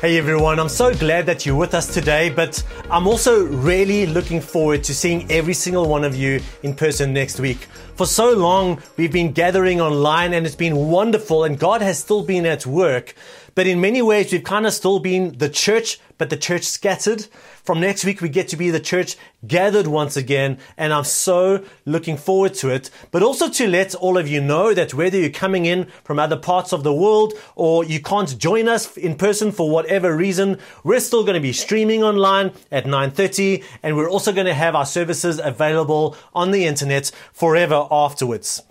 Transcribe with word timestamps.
Hey 0.00 0.16
everyone, 0.16 0.60
I'm 0.60 0.68
so 0.68 0.94
glad 0.94 1.26
that 1.26 1.44
you're 1.44 1.56
with 1.56 1.74
us 1.74 1.92
today, 1.92 2.30
but 2.30 2.62
I'm 2.88 3.08
also 3.08 3.44
really 3.46 4.06
looking 4.06 4.40
forward 4.40 4.84
to 4.84 4.94
seeing 4.94 5.28
every 5.28 5.54
single 5.54 5.88
one 5.88 6.04
of 6.04 6.14
you 6.14 6.40
in 6.62 6.72
person 6.74 7.12
next 7.12 7.40
week. 7.40 7.66
For 7.96 8.06
so 8.06 8.30
long, 8.30 8.80
we've 8.96 9.10
been 9.10 9.32
gathering 9.32 9.80
online 9.80 10.34
and 10.34 10.46
it's 10.46 10.54
been 10.54 10.76
wonderful 10.76 11.42
and 11.42 11.58
God 11.58 11.82
has 11.82 11.98
still 11.98 12.22
been 12.22 12.46
at 12.46 12.64
work. 12.64 13.16
But 13.58 13.66
in 13.66 13.80
many 13.80 14.02
ways, 14.02 14.30
we've 14.30 14.44
kind 14.44 14.68
of 14.68 14.72
still 14.72 15.00
been 15.00 15.36
the 15.38 15.48
church, 15.48 15.98
but 16.16 16.30
the 16.30 16.36
church 16.36 16.62
scattered. 16.62 17.26
From 17.64 17.80
next 17.80 18.04
week, 18.04 18.20
we 18.20 18.28
get 18.28 18.46
to 18.50 18.56
be 18.56 18.70
the 18.70 18.78
church 18.78 19.16
gathered 19.48 19.88
once 19.88 20.16
again, 20.16 20.58
and 20.76 20.92
I'm 20.92 21.02
so 21.02 21.64
looking 21.84 22.16
forward 22.16 22.54
to 22.54 22.68
it. 22.68 22.88
But 23.10 23.24
also 23.24 23.50
to 23.50 23.66
let 23.66 23.96
all 23.96 24.16
of 24.16 24.28
you 24.28 24.40
know 24.40 24.74
that 24.74 24.94
whether 24.94 25.18
you're 25.18 25.30
coming 25.30 25.66
in 25.66 25.88
from 26.04 26.20
other 26.20 26.36
parts 26.36 26.72
of 26.72 26.84
the 26.84 26.94
world 26.94 27.34
or 27.56 27.84
you 27.84 28.00
can't 28.00 28.38
join 28.38 28.68
us 28.68 28.96
in 28.96 29.16
person 29.16 29.50
for 29.50 29.68
whatever 29.68 30.16
reason, 30.16 30.58
we're 30.84 31.00
still 31.00 31.24
going 31.24 31.34
to 31.34 31.40
be 31.40 31.52
streaming 31.52 32.04
online 32.04 32.52
at 32.70 32.84
9:30, 32.84 33.64
and 33.82 33.96
we're 33.96 34.08
also 34.08 34.32
going 34.32 34.46
to 34.46 34.54
have 34.54 34.76
our 34.76 34.86
services 34.86 35.40
available 35.42 36.16
on 36.32 36.52
the 36.52 36.64
internet 36.64 37.10
forever 37.32 37.88
afterwards. 37.90 38.62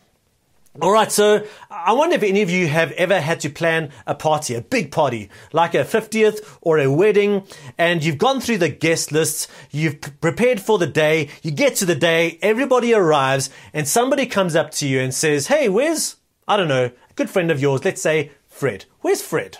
All 0.80 0.92
right, 0.92 1.12
so 1.12 1.44
I 1.72 1.94
wonder 1.94 2.16
if 2.16 2.22
any 2.22 2.44
of 2.44 2.52
you 2.52 2.68
have 2.68 2.92
ever 2.92 3.20
had 3.20 3.40
to 3.40 3.50
plan 3.50 3.90
a 4.06 4.14
party, 4.14 4.54
a 4.54 4.62
big 4.62 4.92
party, 4.92 5.32
like 5.52 5.74
a 5.74 5.84
50th 5.84 6.60
or 6.62 6.78
a 6.78 6.92
wedding, 6.92 7.48
and 7.80 8.04
you've 8.04 8.20
gone 8.20 8.40
through 8.40 8.60
the 8.60 8.70
guest 8.70 9.12
lists, 9.12 9.48
you've 9.72 10.00
prepared 10.22 10.62
for 10.62 10.78
the 10.78 10.86
day, 10.86 11.30
you 11.42 11.50
get 11.50 11.76
to 11.78 11.86
the 11.86 11.96
day, 11.96 12.38
everybody 12.44 12.94
arrives, 12.94 13.50
and 13.74 13.88
somebody 13.88 14.28
comes 14.28 14.56
up 14.56 14.70
to 14.72 14.88
you 14.88 15.00
and 15.00 15.16
says, 15.16 15.48
Hey, 15.48 15.68
where's, 15.68 16.18
I 16.48 16.58
don't 16.58 16.68
know, 16.68 16.86
a 16.86 17.14
good 17.16 17.32
friend 17.32 17.50
of 17.50 17.60
yours, 17.60 17.84
let's 17.84 18.02
say 18.04 18.30
Fred. 18.48 18.86
Where's 19.02 19.24
Fred? 19.24 19.58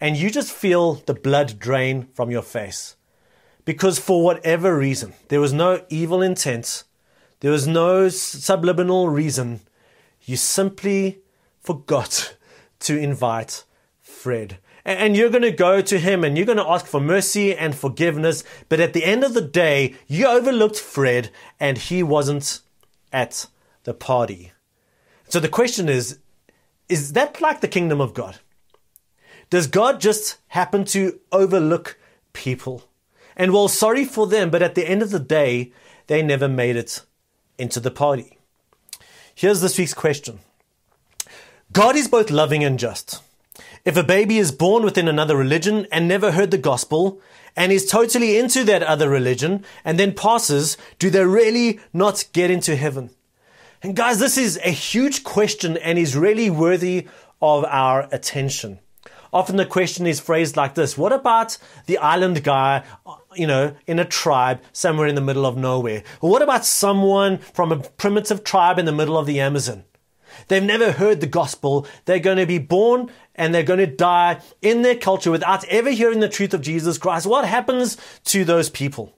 And 0.00 0.16
you 0.16 0.30
just 0.30 0.52
feel 0.52 0.94
the 0.94 1.12
blood 1.12 1.58
drain 1.58 2.08
from 2.14 2.30
your 2.30 2.42
face. 2.42 2.96
Because 3.66 3.98
for 3.98 4.24
whatever 4.24 4.74
reason, 4.74 5.12
there 5.28 5.40
was 5.40 5.52
no 5.52 5.84
evil 5.90 6.22
intent, 6.22 6.84
there 7.40 7.52
was 7.52 7.66
no 7.66 8.08
subliminal 8.08 9.10
reason 9.10 9.60
you 10.28 10.36
simply 10.36 11.20
forgot 11.60 12.36
to 12.80 12.98
invite 12.98 13.64
Fred. 14.00 14.58
And 14.84 15.16
you're 15.16 15.30
going 15.30 15.42
to 15.42 15.50
go 15.50 15.80
to 15.80 15.98
him 15.98 16.24
and 16.24 16.36
you're 16.36 16.46
going 16.46 16.58
to 16.58 16.68
ask 16.68 16.86
for 16.86 17.00
mercy 17.00 17.54
and 17.54 17.74
forgiveness. 17.74 18.44
But 18.68 18.80
at 18.80 18.92
the 18.92 19.04
end 19.04 19.24
of 19.24 19.34
the 19.34 19.42
day, 19.42 19.94
you 20.06 20.26
overlooked 20.26 20.78
Fred 20.78 21.30
and 21.58 21.76
he 21.76 22.02
wasn't 22.02 22.60
at 23.12 23.46
the 23.84 23.94
party. 23.94 24.52
So 25.28 25.40
the 25.40 25.48
question 25.48 25.88
is 25.88 26.18
is 26.88 27.12
that 27.12 27.40
like 27.40 27.60
the 27.60 27.68
kingdom 27.68 28.00
of 28.00 28.14
God? 28.14 28.38
Does 29.50 29.66
God 29.66 30.00
just 30.00 30.38
happen 30.48 30.84
to 30.86 31.20
overlook 31.32 31.98
people? 32.32 32.84
And 33.36 33.52
well, 33.52 33.68
sorry 33.68 34.04
for 34.04 34.26
them, 34.26 34.48
but 34.50 34.62
at 34.62 34.74
the 34.74 34.88
end 34.88 35.02
of 35.02 35.10
the 35.10 35.20
day, 35.20 35.72
they 36.06 36.22
never 36.22 36.48
made 36.48 36.76
it 36.76 37.02
into 37.58 37.78
the 37.78 37.90
party. 37.90 38.37
Here's 39.38 39.60
this 39.60 39.78
week's 39.78 39.94
question 39.94 40.40
God 41.70 41.94
is 41.94 42.08
both 42.08 42.28
loving 42.28 42.64
and 42.64 42.76
just. 42.76 43.22
If 43.84 43.96
a 43.96 44.02
baby 44.02 44.38
is 44.38 44.50
born 44.50 44.82
within 44.82 45.06
another 45.06 45.36
religion 45.36 45.86
and 45.92 46.08
never 46.08 46.32
heard 46.32 46.50
the 46.50 46.58
gospel 46.58 47.20
and 47.54 47.70
is 47.70 47.86
totally 47.86 48.36
into 48.36 48.64
that 48.64 48.82
other 48.82 49.08
religion 49.08 49.64
and 49.84 49.96
then 49.96 50.12
passes, 50.12 50.76
do 50.98 51.08
they 51.08 51.24
really 51.24 51.78
not 51.92 52.24
get 52.32 52.50
into 52.50 52.74
heaven? 52.74 53.10
And 53.80 53.94
guys, 53.94 54.18
this 54.18 54.36
is 54.36 54.58
a 54.64 54.70
huge 54.70 55.22
question 55.22 55.76
and 55.76 56.00
is 56.00 56.16
really 56.16 56.50
worthy 56.50 57.06
of 57.40 57.64
our 57.66 58.08
attention. 58.10 58.80
Often 59.32 59.54
the 59.54 59.66
question 59.66 60.08
is 60.08 60.18
phrased 60.18 60.56
like 60.56 60.74
this 60.74 60.98
What 60.98 61.12
about 61.12 61.58
the 61.86 61.98
island 61.98 62.42
guy, 62.42 62.82
you 63.38 63.46
know, 63.46 63.74
in 63.86 63.98
a 63.98 64.04
tribe 64.04 64.60
somewhere 64.72 65.06
in 65.06 65.14
the 65.14 65.20
middle 65.20 65.46
of 65.46 65.56
nowhere? 65.56 66.02
Or 66.20 66.30
what 66.30 66.42
about 66.42 66.64
someone 66.64 67.38
from 67.38 67.72
a 67.72 67.78
primitive 67.78 68.44
tribe 68.44 68.78
in 68.78 68.84
the 68.84 68.92
middle 68.92 69.16
of 69.16 69.26
the 69.26 69.40
Amazon? 69.40 69.84
They've 70.48 70.62
never 70.62 70.92
heard 70.92 71.20
the 71.20 71.26
gospel. 71.26 71.86
They're 72.04 72.18
going 72.18 72.36
to 72.38 72.46
be 72.46 72.58
born 72.58 73.10
and 73.34 73.54
they're 73.54 73.62
going 73.62 73.78
to 73.78 73.86
die 73.86 74.40
in 74.60 74.82
their 74.82 74.96
culture 74.96 75.30
without 75.30 75.64
ever 75.64 75.90
hearing 75.90 76.20
the 76.20 76.28
truth 76.28 76.54
of 76.54 76.60
Jesus 76.60 76.98
Christ. 76.98 77.26
What 77.26 77.46
happens 77.46 77.96
to 78.24 78.44
those 78.44 78.68
people? 78.68 79.14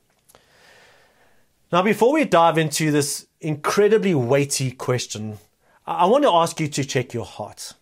Now, 1.73 1.83
before 1.83 2.13
we 2.13 2.25
dive 2.25 2.59
into 2.59 2.91
this 2.91 3.27
incredibly 3.41 4.15
weighty 4.15 4.71
question, 4.71 5.39
I 5.87 6.07
want 6.07 6.25
to 6.25 6.31
ask 6.31 6.61
you 6.61 6.69
to 6.69 6.85
check 6.85 7.13
your 7.13 7.25
heart. 7.25 7.73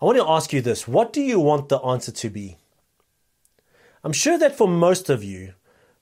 I 0.00 0.04
want 0.04 0.18
to 0.18 0.28
ask 0.28 0.52
you 0.52 0.60
this 0.60 0.86
what 0.86 1.12
do 1.12 1.20
you 1.20 1.40
want 1.40 1.68
the 1.68 1.78
answer 1.78 2.12
to 2.12 2.30
be? 2.30 2.57
I'm 4.08 4.14
sure 4.14 4.38
that 4.38 4.56
for 4.56 4.66
most 4.66 5.10
of 5.10 5.22
you, 5.22 5.52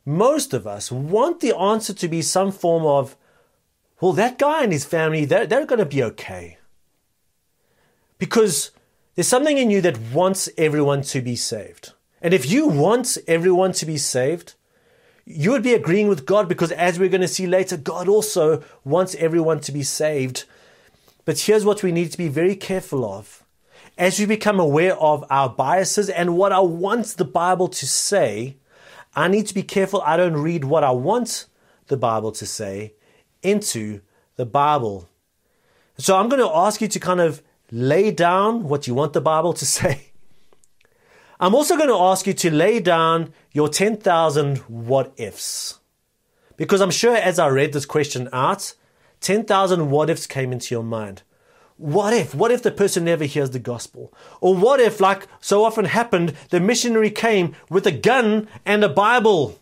most 0.05 0.55
of 0.55 0.65
us 0.65 0.93
want 0.93 1.41
the 1.41 1.57
answer 1.57 1.93
to 1.95 2.07
be 2.07 2.23
some 2.23 2.53
form 2.53 2.87
of, 2.87 3.17
well, 4.01 4.13
that 4.13 4.39
guy 4.39 4.63
and 4.63 4.73
his 4.73 4.85
family, 4.85 5.25
they're, 5.25 5.45
they're 5.45 5.67
going 5.67 5.81
to 5.81 5.85
be 5.85 6.05
okay. 6.05 6.59
Because 8.21 8.71
there's 9.17 9.27
something 9.27 9.59
in 9.59 9.73
you 9.73 9.81
that 9.81 9.99
wants 10.13 10.49
everyone 10.57 11.03
to 11.03 11.21
be 11.21 11.35
saved. 11.35 11.95
And 12.23 12.33
if 12.33 12.49
you 12.49 12.69
want 12.69 13.19
everyone 13.27 13.73
to 13.73 13.85
be 13.85 13.99
saved, 13.99 14.55
you 15.25 15.51
would 15.51 15.65
be 15.65 15.75
agreeing 15.75 16.07
with 16.07 16.27
God 16.27 16.49
because, 16.49 16.71
as 16.71 17.01
we're 17.01 17.09
going 17.09 17.23
to 17.23 17.27
see 17.27 17.49
later, 17.49 17.77
God 17.77 18.07
also 18.07 18.63
wants 18.85 19.17
everyone 19.17 19.59
to 19.63 19.73
be 19.73 19.83
saved. 19.83 20.45
But 21.25 21.41
here's 21.41 21.65
what 21.65 21.83
we 21.83 21.91
need 21.91 22.13
to 22.13 22.19
be 22.19 22.29
very 22.29 22.55
careful 22.55 23.05
of 23.05 23.43
as 23.99 24.19
we 24.19 24.27
become 24.27 24.61
aware 24.61 24.97
of 24.97 25.25
our 25.31 25.49
biases 25.49 26.09
and 26.09 26.37
what 26.37 26.53
I 26.53 26.61
want 26.61 27.07
the 27.17 27.25
Bible 27.25 27.69
to 27.69 27.87
say, 27.87 28.57
I 29.15 29.29
need 29.29 29.47
to 29.47 29.55
be 29.55 29.63
careful 29.63 30.03
I 30.03 30.17
don't 30.17 30.37
read 30.37 30.65
what 30.65 30.85
I 30.85 30.91
want 30.91 31.47
the 31.87 31.97
Bible 31.97 32.33
to 32.33 32.47
say 32.47 32.95
into 33.43 34.01
the 34.37 34.45
Bible. 34.45 35.09
So 35.97 36.17
I'm 36.17 36.29
going 36.29 36.43
to 36.43 36.55
ask 36.55 36.81
you 36.81 36.89
to 36.89 37.01
kind 37.01 37.21
of 37.21 37.43
lay 37.71 38.11
down 38.11 38.65
what 38.65 38.87
you 38.87 38.95
want 38.95 39.15
the 39.15 39.21
Bible 39.21 39.55
to 39.55 39.65
say. 39.79 40.13
I'm 41.41 41.55
also 41.55 41.77
going 41.77 41.89
to 41.89 41.95
ask 41.95 42.27
you 42.27 42.33
to 42.35 42.51
lay 42.51 42.81
down 42.81 43.33
your 43.53 43.69
10,000 43.69 44.59
what 44.59 45.13
ifs. 45.17 45.81
Because 46.57 46.81
I'm 46.81 46.91
sure 46.91 47.15
as 47.15 47.39
I 47.39 47.49
read 47.49 47.73
this 47.73 47.85
question 47.85 48.29
out, 48.33 48.75
10,000 49.21 49.91
what 49.91 50.09
ifs 50.11 50.27
came 50.27 50.53
into 50.53 50.75
your 50.75 50.85
mind 50.85 51.23
what 51.79 52.15
if? 52.15 52.35
What 52.35 52.51
if 52.51 52.63
the 52.63 52.71
person 52.71 53.05
never 53.05 53.25
hears 53.25 53.51
the 53.51 53.59
gospel? 53.59 54.13
Or 54.41 54.55
what 54.55 54.81
if, 54.81 55.01
like 55.01 55.27
so 55.41 55.65
often 55.65 55.85
happened, 55.85 56.35
the 56.51 56.61
missionary 56.61 57.11
came 57.11 57.55
with 57.69 57.87
a 57.87 57.93
gun 57.93 58.49
and 58.65 58.83
a 58.83 58.89
Bible? 58.89 59.59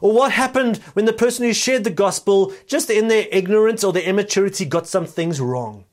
Or 0.00 0.12
what 0.12 0.32
happened 0.32 0.78
when 0.94 1.04
the 1.04 1.12
person 1.12 1.44
who 1.44 1.52
shared 1.52 1.84
the 1.84 1.90
gospel, 1.90 2.52
just 2.66 2.90
in 2.90 3.08
their 3.08 3.26
ignorance 3.30 3.84
or 3.84 3.92
their 3.92 4.02
immaturity, 4.02 4.64
got 4.64 4.86
some 4.86 5.06
things 5.06 5.40
wrong? 5.40 5.84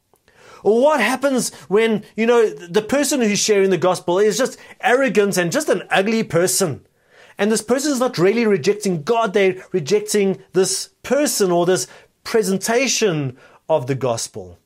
Or 0.64 0.82
what 0.82 1.02
happens 1.02 1.54
when, 1.68 2.04
you 2.16 2.26
know, 2.26 2.50
the 2.50 2.82
person 2.82 3.20
who's 3.22 3.40
sharing 3.40 3.72
the 3.72 3.78
gospel 3.78 4.20
is 4.20 4.38
just 4.38 4.58
arrogant 4.82 5.38
and 5.38 5.52
just 5.52 5.70
an 5.70 5.84
ugly 5.90 6.24
person? 6.24 6.86
And 7.38 7.52
this 7.52 7.62
person 7.62 7.92
is 7.92 8.00
not 8.00 8.18
really 8.18 8.46
rejecting 8.46 9.04
God, 9.04 9.34
they're 9.34 9.64
rejecting 9.72 10.44
this 10.54 10.90
person 11.04 11.52
or 11.52 11.66
this 11.66 11.88
presentation 12.24 13.38
of 13.68 13.88
the 13.88 13.96
gospel. 13.96 14.60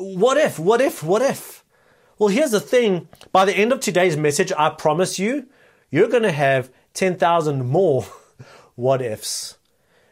What 0.00 0.38
if? 0.38 0.58
What 0.58 0.80
if? 0.80 1.02
What 1.02 1.20
if? 1.20 1.62
Well, 2.18 2.30
here's 2.30 2.52
the 2.52 2.60
thing. 2.60 3.08
By 3.32 3.44
the 3.44 3.52
end 3.52 3.70
of 3.70 3.80
today's 3.80 4.16
message, 4.16 4.50
I 4.56 4.70
promise 4.70 5.18
you, 5.18 5.46
you're 5.90 6.08
going 6.08 6.22
to 6.22 6.32
have 6.32 6.70
10,000 6.94 7.66
more 7.66 8.06
what 8.76 9.02
ifs. 9.02 9.58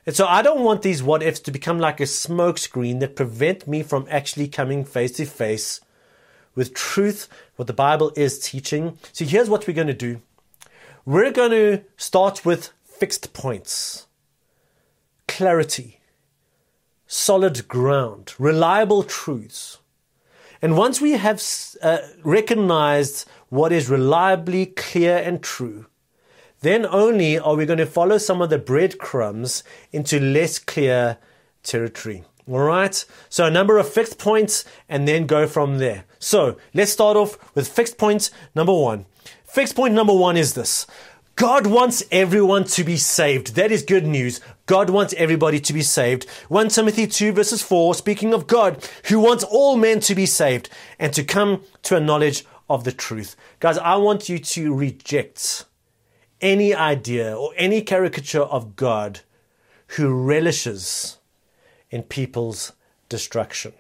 And 0.04 0.15
so 0.15 0.26
I 0.26 0.43
don't 0.43 0.62
want 0.62 0.82
these 0.82 1.03
what 1.03 1.22
ifs 1.22 1.41
to 1.41 1.50
become 1.50 1.78
like 1.78 2.00
a 2.00 2.04
smokescreen 2.04 3.00
that 3.00 3.16
prevent 3.16 3.66
me 3.66 3.82
from 3.82 4.06
actually 4.10 4.47
coming 4.49 4.85
face 4.85 5.12
to 5.12 5.25
face 5.25 5.81
with 6.55 6.75
truth, 6.75 7.26
what 7.56 7.67
the 7.67 7.73
Bible 7.73 8.12
is 8.14 8.38
teaching. 8.38 8.99
So 9.14 9.25
here's 9.25 9.49
what 9.49 9.67
we're 9.67 9.73
going 9.73 9.87
to 9.87 9.94
do. 9.94 10.20
We're 11.06 11.32
going 11.32 11.52
to 11.52 11.84
start 11.96 12.44
with 12.44 12.73
fixed 12.84 13.32
points, 13.32 14.06
clarity, 15.26 15.97
solid 17.08 17.66
ground, 17.66 18.34
reliable 18.38 19.02
truths. 19.02 19.78
And 20.60 20.76
once 20.76 21.00
we 21.00 21.12
have 21.12 21.43
uh, 21.82 21.99
recognized 22.22 23.28
what 23.49 23.72
is 23.72 23.88
reliably 23.88 24.66
clear 24.66 25.16
and 25.16 25.43
true, 25.43 25.87
then 26.60 26.84
only 26.87 27.38
are 27.38 27.56
we 27.56 27.66
going 27.66 27.78
to 27.78 27.87
follow 27.87 28.19
some 28.19 28.43
of 28.43 28.50
the 28.50 28.58
breadcrumbs 28.58 29.64
into 29.90 30.20
less 30.20 30.58
clear 30.58 31.19
territory. 31.62 32.25
All 32.50 32.58
right. 32.60 33.05
So 33.28 33.46
a 33.46 33.50
number 33.50 33.78
of 33.78 33.88
fixed 33.88 34.19
points 34.19 34.64
and 34.88 35.06
then 35.06 35.26
go 35.26 35.46
from 35.46 35.78
there. 35.78 36.05
So 36.19 36.56
let's 36.75 36.93
start 36.93 37.16
off 37.16 37.38
with 37.55 37.69
fixed 37.69 37.99
point 37.99 38.31
number 38.55 38.72
one. 38.72 39.06
Fixed 39.44 39.76
point 39.76 39.94
number 39.94 40.14
one 40.14 40.37
is 40.37 40.55
this. 40.55 40.87
God 41.38 41.69
wants 41.69 42.02
everyone 42.11 42.64
to 42.64 42.82
be 42.82 42.96
saved. 42.96 43.55
That 43.55 43.70
is 43.70 43.85
good 43.85 44.05
news. 44.05 44.40
God 44.67 44.90
wants 44.90 45.14
everybody 45.17 45.61
to 45.61 45.73
be 45.73 45.82
saved. 45.82 46.29
1 46.49 46.70
Timothy 46.70 47.06
2 47.06 47.31
verses 47.31 47.62
4, 47.62 47.94
speaking 47.94 48.35
of 48.35 48.49
God, 48.49 48.85
who 49.05 49.20
wants 49.20 49.44
all 49.44 49.76
men 49.76 50.00
to 50.00 50.17
be 50.17 50.26
saved 50.26 50.69
and 50.99 51.12
to 51.12 51.23
come 51.23 51.62
to 51.85 51.94
a 51.94 52.00
knowledge 52.00 52.44
of 52.69 52.82
the 52.82 52.90
truth. 52.90 53.37
Guys, 53.61 53.79
I 53.79 53.94
want 53.94 54.29
you 54.29 54.40
to 54.40 54.75
reject 54.75 55.64
any 56.40 56.75
idea 56.75 57.38
or 57.38 57.52
any 57.56 57.82
caricature 57.82 58.43
of 58.43 58.75
God 58.75 59.20
who 59.91 60.12
relishes 60.12 61.19
in 61.88 62.02
people's 62.02 62.73
destruction. 63.08 63.75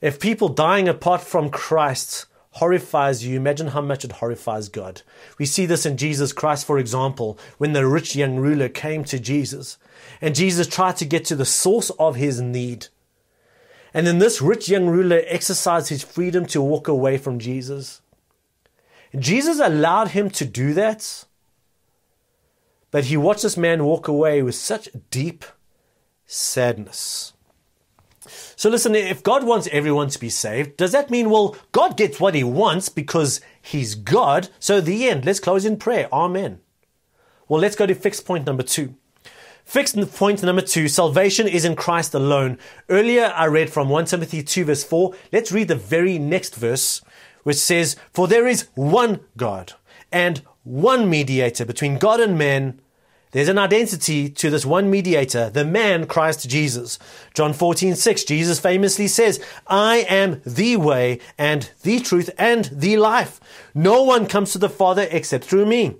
If 0.00 0.18
people 0.18 0.48
dying 0.48 0.88
apart 0.88 1.20
from 1.20 1.50
Christ 1.50 2.24
horrifies 2.52 3.24
you, 3.24 3.36
imagine 3.36 3.68
how 3.68 3.80
much 3.80 4.04
it 4.04 4.12
horrifies 4.12 4.68
God. 4.68 5.02
We 5.38 5.46
see 5.46 5.66
this 5.66 5.86
in 5.86 5.96
Jesus 5.96 6.32
Christ, 6.32 6.66
for 6.66 6.78
example, 6.78 7.38
when 7.58 7.72
the 7.72 7.86
rich 7.86 8.16
young 8.16 8.36
ruler 8.36 8.68
came 8.68 9.04
to 9.04 9.18
Jesus 9.18 9.78
and 10.20 10.34
Jesus 10.34 10.66
tried 10.66 10.96
to 10.96 11.04
get 11.04 11.24
to 11.26 11.36
the 11.36 11.44
source 11.44 11.90
of 11.98 12.16
his 12.16 12.40
need. 12.40 12.88
And 13.94 14.06
then 14.06 14.18
this 14.18 14.42
rich 14.42 14.68
young 14.68 14.86
ruler 14.86 15.22
exercised 15.26 15.88
his 15.88 16.02
freedom 16.02 16.46
to 16.46 16.62
walk 16.62 16.88
away 16.88 17.18
from 17.18 17.38
Jesus. 17.38 18.00
Jesus 19.18 19.58
allowed 19.58 20.08
him 20.08 20.28
to 20.30 20.44
do 20.44 20.74
that, 20.74 21.24
but 22.90 23.04
he 23.04 23.16
watched 23.16 23.42
this 23.42 23.56
man 23.56 23.84
walk 23.84 24.08
away 24.08 24.42
with 24.42 24.54
such 24.54 24.88
deep 25.10 25.44
sadness. 26.26 27.32
So 28.56 28.68
listen, 28.70 28.94
if 28.94 29.22
God 29.22 29.44
wants 29.44 29.68
everyone 29.72 30.08
to 30.08 30.18
be 30.18 30.28
saved, 30.28 30.76
does 30.76 30.92
that 30.92 31.10
mean, 31.10 31.30
well, 31.30 31.56
God 31.72 31.96
gets 31.96 32.20
what 32.20 32.34
he 32.34 32.44
wants 32.44 32.88
because 32.88 33.40
he's 33.60 33.94
God? 33.94 34.48
So 34.58 34.80
the 34.80 35.08
end, 35.08 35.24
let's 35.24 35.40
close 35.40 35.64
in 35.64 35.76
prayer. 35.76 36.08
Amen. 36.12 36.60
Well, 37.48 37.60
let's 37.60 37.76
go 37.76 37.86
to 37.86 37.94
fixed 37.94 38.26
point 38.26 38.46
number 38.46 38.62
two. 38.62 38.94
Fixed 39.64 39.96
point 40.14 40.42
number 40.42 40.62
two, 40.62 40.88
salvation 40.88 41.46
is 41.46 41.64
in 41.64 41.76
Christ 41.76 42.14
alone. 42.14 42.58
Earlier 42.88 43.32
I 43.34 43.46
read 43.46 43.70
from 43.70 43.90
1 43.90 44.06
Timothy 44.06 44.42
2 44.42 44.64
verse 44.64 44.82
4. 44.82 45.14
Let's 45.30 45.52
read 45.52 45.68
the 45.68 45.74
very 45.74 46.18
next 46.18 46.56
verse, 46.56 47.02
which 47.42 47.56
says, 47.56 47.96
For 48.12 48.26
there 48.26 48.46
is 48.46 48.68
one 48.74 49.20
God 49.36 49.74
and 50.10 50.42
one 50.64 51.08
mediator 51.10 51.64
between 51.64 51.98
God 51.98 52.20
and 52.20 52.38
man, 52.38 52.80
there's 53.32 53.48
an 53.48 53.58
identity 53.58 54.30
to 54.30 54.50
this 54.50 54.64
one 54.64 54.90
mediator, 54.90 55.50
the 55.50 55.64
man 55.64 56.06
Christ 56.06 56.48
Jesus. 56.48 56.98
John 57.34 57.52
14, 57.52 57.94
6, 57.94 58.24
Jesus 58.24 58.58
famously 58.58 59.06
says, 59.06 59.44
I 59.66 60.06
am 60.08 60.40
the 60.46 60.76
way 60.76 61.20
and 61.36 61.70
the 61.82 62.00
truth 62.00 62.30
and 62.38 62.64
the 62.72 62.96
life. 62.96 63.38
No 63.74 64.02
one 64.02 64.26
comes 64.26 64.52
to 64.52 64.58
the 64.58 64.70
Father 64.70 65.06
except 65.10 65.44
through 65.44 65.66
me. 65.66 65.96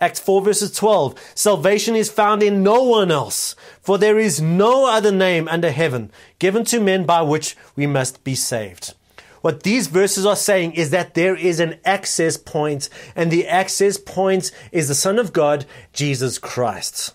Acts 0.00 0.20
4 0.20 0.42
verses 0.42 0.70
12. 0.72 1.32
Salvation 1.34 1.96
is 1.96 2.10
found 2.10 2.42
in 2.42 2.62
no 2.62 2.84
one 2.84 3.10
else, 3.10 3.56
for 3.80 3.98
there 3.98 4.18
is 4.18 4.40
no 4.40 4.86
other 4.88 5.10
name 5.10 5.48
under 5.48 5.72
heaven 5.72 6.12
given 6.38 6.64
to 6.66 6.80
men 6.80 7.04
by 7.04 7.22
which 7.22 7.56
we 7.74 7.86
must 7.86 8.22
be 8.22 8.36
saved. 8.36 8.94
What 9.40 9.62
these 9.62 9.86
verses 9.86 10.26
are 10.26 10.36
saying 10.36 10.72
is 10.72 10.90
that 10.90 11.14
there 11.14 11.36
is 11.36 11.60
an 11.60 11.76
access 11.84 12.36
point, 12.36 12.88
and 13.14 13.30
the 13.30 13.46
access 13.46 13.96
point 13.96 14.50
is 14.72 14.88
the 14.88 14.94
Son 14.94 15.18
of 15.18 15.32
God, 15.32 15.66
Jesus 15.92 16.38
Christ. 16.38 17.14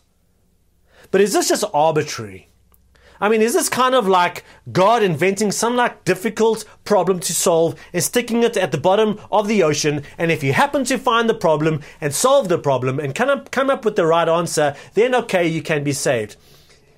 But 1.12 1.22
is 1.22 1.34
this 1.34 1.50
just 1.50 1.64
arbitrary? 1.74 2.50
I 3.22 3.30
mean, 3.30 3.42
is 3.42 3.54
this 3.54 3.70
kind 3.70 3.96
of 3.96 4.08
like 4.08 4.44
God 4.72 5.02
inventing 5.02 5.52
some 5.52 5.76
like 5.76 6.04
difficult 6.04 6.66
problem 6.84 7.20
to 7.22 7.34
solve 7.34 7.80
and 7.94 8.04
sticking 8.04 8.44
it 8.44 8.58
at 8.58 8.72
the 8.72 8.78
bottom 8.78 9.20
of 9.32 9.48
the 9.48 9.64
ocean? 9.64 10.04
And 10.18 10.32
if 10.32 10.44
you 10.44 10.52
happen 10.52 10.84
to 10.86 10.98
find 10.98 11.30
the 11.30 11.34
problem 11.34 11.82
and 12.02 12.14
solve 12.14 12.50
the 12.50 12.58
problem 12.58 13.00
and 13.00 13.16
come 13.16 13.30
up, 13.30 13.52
come 13.52 13.70
up 13.70 13.86
with 13.86 13.96
the 13.96 14.06
right 14.06 14.28
answer, 14.28 14.76
then 14.96 15.16
okay, 15.16 15.48
you 15.48 15.62
can 15.62 15.84
be 15.84 15.94
saved. 15.94 16.36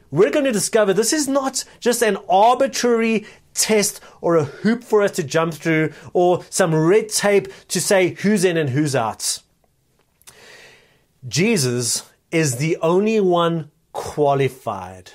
We're 0.10 0.32
going 0.32 0.46
to 0.46 0.52
discover 0.52 0.94
this 0.94 1.14
is 1.14 1.28
not 1.28 1.64
just 1.80 2.02
an 2.02 2.18
arbitrary 2.30 3.26
test 3.56 4.00
or 4.22 4.36
a 4.36 4.44
hoop 4.44 4.84
for 4.84 5.02
us 5.02 5.12
to 5.12 5.24
jump 5.24 5.54
through 5.54 5.92
or 6.14 6.44
some 6.50 6.76
red 6.76 7.10
tape 7.10 7.48
to 7.70 7.82
say 7.82 8.10
who's 8.22 8.44
in 8.44 8.58
and 8.58 8.70
who's 8.70 8.96
out. 8.96 9.40
Jesus 11.28 12.10
is 12.32 12.58
the 12.58 12.78
only 12.82 13.20
one 13.20 13.72
qualified 13.94 15.12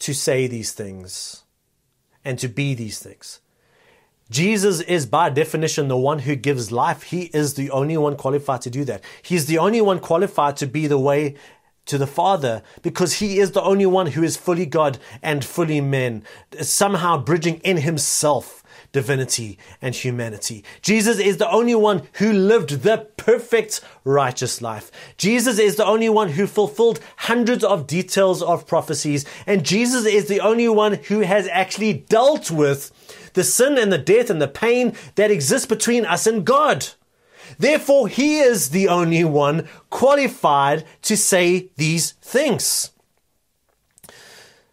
to 0.00 0.12
say 0.12 0.46
these 0.46 0.72
things 0.72 1.44
and 2.24 2.38
to 2.38 2.48
be 2.48 2.74
these 2.74 2.98
things. 2.98 3.40
Jesus 4.30 4.80
is 4.80 5.04
by 5.06 5.28
definition 5.28 5.88
the 5.88 5.96
one 5.96 6.20
who 6.20 6.34
gives 6.34 6.72
life. 6.72 7.04
He 7.04 7.24
is 7.34 7.54
the 7.54 7.70
only 7.70 7.96
one 7.96 8.16
qualified 8.16 8.62
to 8.62 8.70
do 8.70 8.84
that. 8.84 9.04
He's 9.22 9.46
the 9.46 9.58
only 9.58 9.80
one 9.80 10.00
qualified 10.00 10.56
to 10.56 10.66
be 10.66 10.86
the 10.86 10.98
way 10.98 11.36
to 11.86 11.98
the 11.98 12.06
Father 12.06 12.62
because 12.82 13.14
he 13.14 13.38
is 13.38 13.52
the 13.52 13.62
only 13.62 13.86
one 13.86 14.08
who 14.08 14.22
is 14.22 14.36
fully 14.36 14.66
God 14.66 14.98
and 15.22 15.44
fully 15.44 15.80
man, 15.80 16.22
somehow 16.60 17.18
bridging 17.18 17.56
in 17.58 17.78
himself 17.78 18.62
divinity 18.92 19.58
and 19.80 19.94
humanity. 19.94 20.62
Jesus 20.82 21.18
is 21.18 21.38
the 21.38 21.50
only 21.50 21.74
one 21.74 22.02
who 22.14 22.32
lived 22.32 22.82
the 22.82 23.08
perfect 23.16 23.80
righteous 24.04 24.60
life. 24.60 24.90
Jesus 25.16 25.58
is 25.58 25.76
the 25.76 25.84
only 25.84 26.08
one 26.08 26.30
who 26.30 26.46
fulfilled 26.46 27.00
hundreds 27.16 27.64
of 27.64 27.86
details 27.86 28.42
of 28.42 28.66
prophecies. 28.66 29.24
And 29.46 29.64
Jesus 29.64 30.04
is 30.04 30.28
the 30.28 30.40
only 30.40 30.68
one 30.68 30.94
who 30.94 31.20
has 31.20 31.48
actually 31.48 31.94
dealt 31.94 32.50
with 32.50 32.92
the 33.32 33.44
sin 33.44 33.78
and 33.78 33.90
the 33.90 33.98
death 33.98 34.28
and 34.28 34.42
the 34.42 34.48
pain 34.48 34.94
that 35.14 35.30
exists 35.30 35.66
between 35.66 36.04
us 36.04 36.26
and 36.26 36.44
God. 36.44 36.88
Therefore, 37.58 38.08
he 38.08 38.38
is 38.38 38.70
the 38.70 38.88
only 38.88 39.24
one 39.24 39.68
qualified 39.90 40.84
to 41.02 41.16
say 41.16 41.70
these 41.76 42.12
things. 42.12 42.90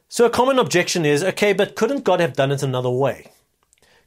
So 0.07 0.25
a 0.25 0.30
common 0.30 0.57
objection 0.57 1.06
is, 1.06 1.24
okay, 1.24 1.54
but 1.54 1.75
couldn't 1.75 2.04
God 2.04 2.19
have 2.19 2.33
done 2.33 2.51
it 2.51 2.63
another 2.63 2.89
way? 2.89 3.31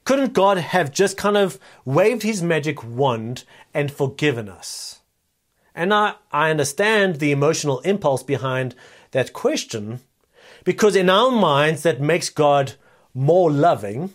Couldn't 0.05 0.33
God 0.33 0.59
have 0.59 0.91
just 0.91 1.17
kind 1.17 1.37
of 1.37 1.59
waved 1.85 2.23
his 2.23 2.43
magic 2.43 2.83
wand 2.83 3.45
and 3.73 3.91
forgiven 3.91 4.49
us? 4.49 5.01
And 5.75 5.95
I, 5.95 6.15
I 6.33 6.51
understand 6.51 7.17
the 7.17 7.31
emotional 7.31 7.81
impulse 7.81 8.23
behind 8.23 8.75
that 9.13 9.33
question 9.33 10.01
because 10.65 10.97
in 10.97 11.09
our 11.09 11.31
minds 11.31 11.83
that 11.83 12.01
makes 12.01 12.29
God 12.29 12.75
more 13.15 13.51
loving 13.51 14.13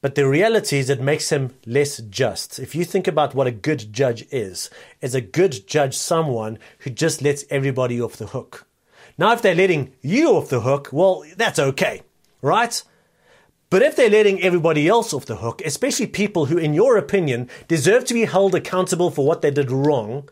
but 0.00 0.14
the 0.14 0.28
reality 0.28 0.78
is 0.78 0.88
it 0.88 1.00
makes 1.00 1.30
him 1.30 1.54
less 1.66 1.98
just. 1.98 2.58
If 2.58 2.74
you 2.74 2.84
think 2.84 3.08
about 3.08 3.34
what 3.34 3.46
a 3.46 3.52
good 3.52 3.92
judge 3.92 4.26
is, 4.30 4.70
is 5.00 5.14
a 5.14 5.20
good 5.20 5.66
judge 5.66 5.96
someone 5.96 6.58
who 6.80 6.90
just 6.90 7.20
lets 7.20 7.44
everybody 7.50 8.00
off 8.00 8.16
the 8.16 8.28
hook. 8.28 8.66
Now, 9.16 9.32
if 9.32 9.42
they're 9.42 9.54
letting 9.54 9.92
you 10.00 10.30
off 10.30 10.48
the 10.48 10.60
hook, 10.60 10.90
well, 10.92 11.24
that's 11.36 11.58
okay, 11.58 12.02
right? 12.40 12.80
But 13.70 13.82
if 13.82 13.96
they're 13.96 14.08
letting 14.08 14.40
everybody 14.40 14.86
else 14.88 15.12
off 15.12 15.26
the 15.26 15.36
hook, 15.36 15.60
especially 15.64 16.06
people 16.06 16.46
who, 16.46 16.56
in 16.56 16.72
your 16.72 16.96
opinion, 16.96 17.50
deserve 17.66 18.04
to 18.06 18.14
be 18.14 18.24
held 18.24 18.54
accountable 18.54 19.10
for 19.10 19.26
what 19.26 19.42
they 19.42 19.50
did 19.50 19.70
wrong, 19.70 20.28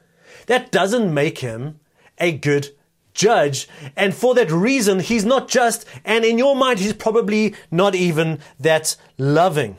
that 0.47 0.71
doesn't 0.71 1.13
make 1.13 1.39
him 1.39 1.81
a 2.19 2.33
good 2.33 2.71
judge. 3.17 3.69
And 3.97 4.15
for 4.15 4.35
that 4.37 4.51
reason, 4.53 5.01
he's 5.01 5.25
not 5.25 5.49
just, 5.49 5.85
and 6.05 6.25
in 6.25 6.39
your 6.39 6.55
mind, 6.55 6.79
he's 6.79 6.93
probably 6.93 7.55
not 7.71 7.95
even 7.97 8.39
that 8.61 8.97
loving. 9.19 9.79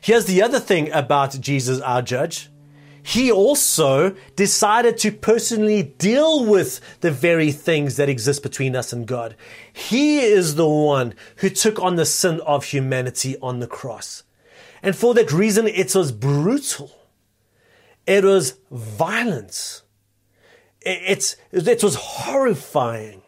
Here's 0.00 0.26
the 0.26 0.42
other 0.42 0.60
thing 0.60 0.92
about 0.92 1.40
Jesus, 1.40 1.80
our 1.80 2.02
judge. 2.02 2.50
He 3.02 3.30
also 3.30 4.16
decided 4.34 4.96
to 4.98 5.12
personally 5.12 5.82
deal 5.82 6.46
with 6.46 6.80
the 7.00 7.10
very 7.10 7.52
things 7.52 7.96
that 7.96 8.08
exist 8.08 8.42
between 8.42 8.74
us 8.74 8.94
and 8.94 9.06
God. 9.06 9.36
He 9.72 10.20
is 10.20 10.54
the 10.54 10.68
one 10.68 11.14
who 11.36 11.50
took 11.50 11.78
on 11.80 11.96
the 11.96 12.06
sin 12.06 12.40
of 12.46 12.64
humanity 12.64 13.36
on 13.42 13.60
the 13.60 13.66
cross. 13.66 14.22
And 14.82 14.96
for 14.96 15.12
that 15.14 15.32
reason, 15.32 15.66
it 15.66 15.94
was 15.94 16.12
brutal. 16.12 16.92
It 18.06 18.24
was 18.24 18.54
violence 18.70 19.83
it's, 20.84 21.36
it 21.52 21.82
was 21.82 21.94
horrifying. 21.94 23.22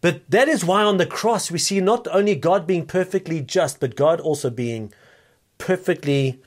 But 0.00 0.30
that 0.30 0.48
is 0.48 0.64
why 0.64 0.82
on 0.82 0.98
the 0.98 1.06
cross 1.06 1.50
we 1.50 1.58
see 1.58 1.80
not 1.80 2.06
only 2.12 2.34
God 2.34 2.66
being 2.66 2.86
perfectly 2.86 3.40
just, 3.40 3.80
but 3.80 3.96
God 3.96 4.20
also 4.20 4.50
being 4.50 4.92
perfectly 5.58 6.40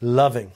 loving. 0.00 0.52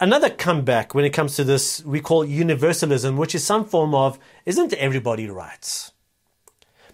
Another 0.00 0.30
comeback 0.30 0.94
when 0.94 1.04
it 1.04 1.10
comes 1.10 1.34
to 1.34 1.44
this 1.44 1.84
we 1.84 2.00
call 2.00 2.24
universalism, 2.24 3.16
which 3.16 3.34
is 3.34 3.42
some 3.42 3.64
form 3.64 3.94
of 3.94 4.18
isn't 4.46 4.72
everybody 4.74 5.28
right? 5.28 5.90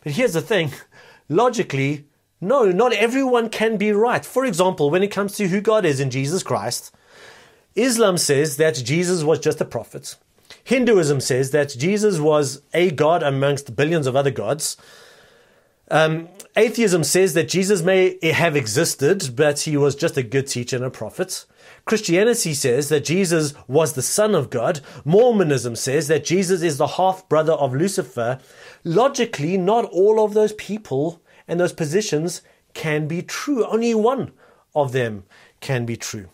But 0.02 0.12
here's 0.12 0.32
the 0.32 0.40
thing 0.40 0.72
logically, 1.28 2.06
no, 2.40 2.70
not 2.70 2.92
everyone 2.92 3.50
can 3.50 3.76
be 3.76 3.92
right. 3.92 4.24
For 4.24 4.44
example, 4.44 4.90
when 4.90 5.02
it 5.02 5.10
comes 5.10 5.36
to 5.36 5.48
who 5.48 5.60
God 5.60 5.84
is 5.84 6.00
in 6.00 6.10
Jesus 6.10 6.42
Christ, 6.42 6.94
Islam 7.76 8.18
says 8.18 8.56
that 8.56 8.76
Jesus 8.76 9.22
was 9.22 9.38
just 9.38 9.60
a 9.60 9.64
prophet. 9.64 10.16
Hinduism 10.62 11.20
says 11.20 11.50
that 11.50 11.74
Jesus 11.76 12.18
was 12.18 12.62
a 12.72 12.90
god 12.90 13.22
amongst 13.22 13.76
billions 13.76 14.06
of 14.06 14.16
other 14.16 14.30
gods. 14.30 14.76
Um, 15.90 16.28
atheism 16.56 17.04
says 17.04 17.34
that 17.34 17.48
Jesus 17.48 17.82
may 17.82 18.18
have 18.22 18.56
existed, 18.56 19.36
but 19.36 19.60
he 19.60 19.76
was 19.76 19.94
just 19.94 20.16
a 20.16 20.22
good 20.22 20.46
teacher 20.46 20.76
and 20.76 20.84
a 20.84 20.90
prophet. 20.90 21.44
Christianity 21.84 22.54
says 22.54 22.88
that 22.88 23.04
Jesus 23.04 23.52
was 23.68 23.92
the 23.92 24.02
Son 24.02 24.34
of 24.34 24.48
God. 24.48 24.80
Mormonism 25.04 25.76
says 25.76 26.08
that 26.08 26.24
Jesus 26.24 26.62
is 26.62 26.78
the 26.78 26.86
half 26.86 27.28
brother 27.28 27.52
of 27.52 27.74
Lucifer. 27.74 28.38
Logically, 28.84 29.58
not 29.58 29.84
all 29.86 30.24
of 30.24 30.32
those 30.32 30.54
people 30.54 31.20
and 31.46 31.60
those 31.60 31.72
positions 31.72 32.40
can 32.72 33.06
be 33.06 33.20
true. 33.20 33.66
Only 33.66 33.94
one 33.94 34.32
of 34.74 34.92
them 34.92 35.24
can 35.60 35.84
be 35.84 35.96
true. 35.96 36.30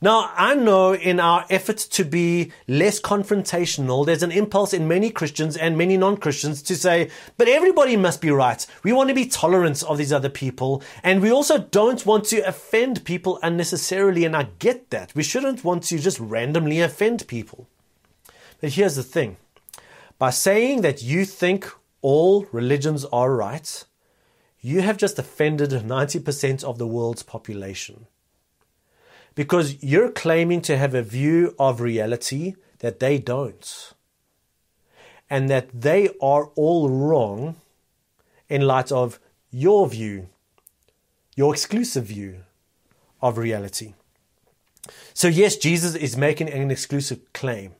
Now, 0.00 0.30
I 0.36 0.54
know 0.54 0.94
in 0.94 1.18
our 1.18 1.44
efforts 1.50 1.84
to 1.88 2.04
be 2.04 2.52
less 2.68 3.00
confrontational, 3.00 4.06
there's 4.06 4.22
an 4.22 4.30
impulse 4.30 4.72
in 4.72 4.86
many 4.86 5.10
Christians 5.10 5.56
and 5.56 5.76
many 5.76 5.96
non-Christians 5.96 6.62
to 6.62 6.76
say, 6.76 7.10
but 7.36 7.48
everybody 7.48 7.96
must 7.96 8.20
be 8.20 8.30
right. 8.30 8.64
We 8.84 8.92
want 8.92 9.08
to 9.08 9.14
be 9.14 9.26
tolerant 9.26 9.82
of 9.82 9.98
these 9.98 10.12
other 10.12 10.28
people. 10.28 10.84
And 11.02 11.20
we 11.20 11.32
also 11.32 11.58
don't 11.58 12.06
want 12.06 12.26
to 12.26 12.46
offend 12.46 13.04
people 13.04 13.40
unnecessarily. 13.42 14.24
And 14.24 14.36
I 14.36 14.50
get 14.60 14.90
that. 14.90 15.12
We 15.16 15.24
shouldn't 15.24 15.64
want 15.64 15.82
to 15.84 15.98
just 15.98 16.20
randomly 16.20 16.80
offend 16.80 17.26
people. 17.26 17.66
But 18.60 18.74
here's 18.74 18.94
the 18.94 19.02
thing. 19.02 19.36
By 20.16 20.30
saying 20.30 20.82
that 20.82 21.02
you 21.02 21.24
think 21.24 21.68
all 22.02 22.46
religions 22.52 23.04
are 23.06 23.34
right, 23.34 23.84
you 24.60 24.80
have 24.82 24.96
just 24.96 25.18
offended 25.18 25.70
90% 25.70 26.62
of 26.62 26.78
the 26.78 26.86
world's 26.86 27.24
population 27.24 28.06
because 29.38 29.80
you're 29.84 30.10
claiming 30.10 30.60
to 30.60 30.76
have 30.76 30.96
a 30.96 31.00
view 31.00 31.54
of 31.60 31.80
reality 31.80 32.56
that 32.80 32.98
they 32.98 33.18
don't. 33.18 33.92
And 35.30 35.48
that 35.48 35.68
they 35.72 36.08
are 36.20 36.46
all 36.56 36.90
wrong 36.90 37.54
in 38.48 38.62
light 38.62 38.90
of 38.90 39.20
your 39.52 39.88
view, 39.88 40.28
your 41.36 41.54
exclusive 41.54 42.06
view 42.06 42.40
of 43.22 43.38
reality. 43.38 43.94
So, 45.14 45.28
yes, 45.28 45.54
Jesus 45.54 45.94
is 45.94 46.16
making 46.16 46.50
an 46.50 46.72
exclusive 46.72 47.20
claim, 47.32 47.76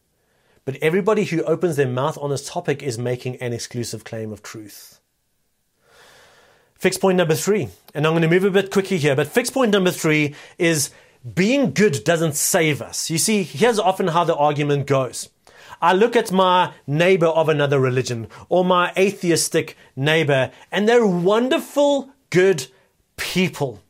but 0.64 0.76
everybody 0.76 1.24
who 1.24 1.42
opens 1.42 1.74
their 1.74 1.88
mouth 1.88 2.16
on 2.18 2.30
this 2.30 2.48
topic 2.48 2.84
is 2.84 3.00
making 3.00 3.34
an 3.38 3.52
exclusive 3.52 4.04
claim 4.04 4.30
of 4.30 4.44
truth. 4.44 5.00
Fixed 6.76 7.00
point 7.00 7.16
number 7.16 7.34
three, 7.34 7.70
and 7.94 8.06
I'm 8.06 8.12
going 8.12 8.22
to 8.22 8.28
move 8.28 8.44
a 8.44 8.50
bit 8.52 8.70
quickly 8.70 8.98
here, 8.98 9.16
but 9.16 9.26
fixed 9.26 9.54
point 9.54 9.72
number 9.72 9.90
three 9.90 10.36
is 10.56 10.90
being 11.34 11.72
good 11.72 12.04
doesn't 12.04 12.34
save 12.34 12.80
us. 12.80 13.10
You 13.10 13.18
see, 13.18 13.42
here's 13.42 13.78
often 13.78 14.08
how 14.08 14.24
the 14.24 14.36
argument 14.36 14.86
goes. 14.86 15.28
I 15.80 15.92
look 15.92 16.16
at 16.16 16.32
my 16.32 16.72
neighbor 16.86 17.26
of 17.26 17.48
another 17.48 17.78
religion 17.78 18.28
or 18.48 18.64
my 18.64 18.92
atheistic 18.96 19.76
neighbor, 19.94 20.50
and 20.72 20.88
they're 20.88 21.06
wonderful, 21.06 22.10
good 22.30 22.66
people. 23.16 23.82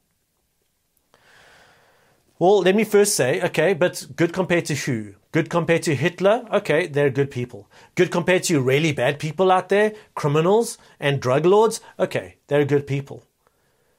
Well, 2.38 2.60
let 2.60 2.76
me 2.76 2.84
first 2.84 3.16
say, 3.16 3.40
okay, 3.42 3.74
but 3.74 4.06
good 4.14 4.32
compared 4.32 4.66
to 4.66 4.74
who? 4.74 5.14
Good 5.32 5.50
compared 5.50 5.82
to 5.84 5.94
Hitler? 5.94 6.46
Okay, 6.52 6.86
they're 6.86 7.10
good 7.10 7.30
people. 7.30 7.68
Good 7.94 8.10
compared 8.10 8.44
to 8.44 8.60
really 8.60 8.92
bad 8.92 9.18
people 9.18 9.50
out 9.50 9.68
there, 9.70 9.92
criminals 10.14 10.78
and 11.00 11.20
drug 11.20 11.44
lords? 11.44 11.80
Okay, 11.98 12.36
they're 12.46 12.64
good 12.64 12.86
people. 12.86 13.24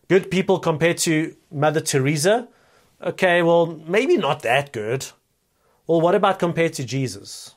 Good 0.07 0.31
people 0.31 0.57
compared 0.59 0.97
to 0.99 1.35
Mother 1.51 1.81
Teresa? 1.81 2.47
Okay, 3.01 3.41
well, 3.41 3.65
maybe 3.87 4.17
not 4.17 4.41
that 4.41 4.73
good. 4.73 5.07
Well, 5.87 6.01
what 6.01 6.15
about 6.15 6.37
compared 6.37 6.73
to 6.73 6.85
Jesus? 6.85 7.55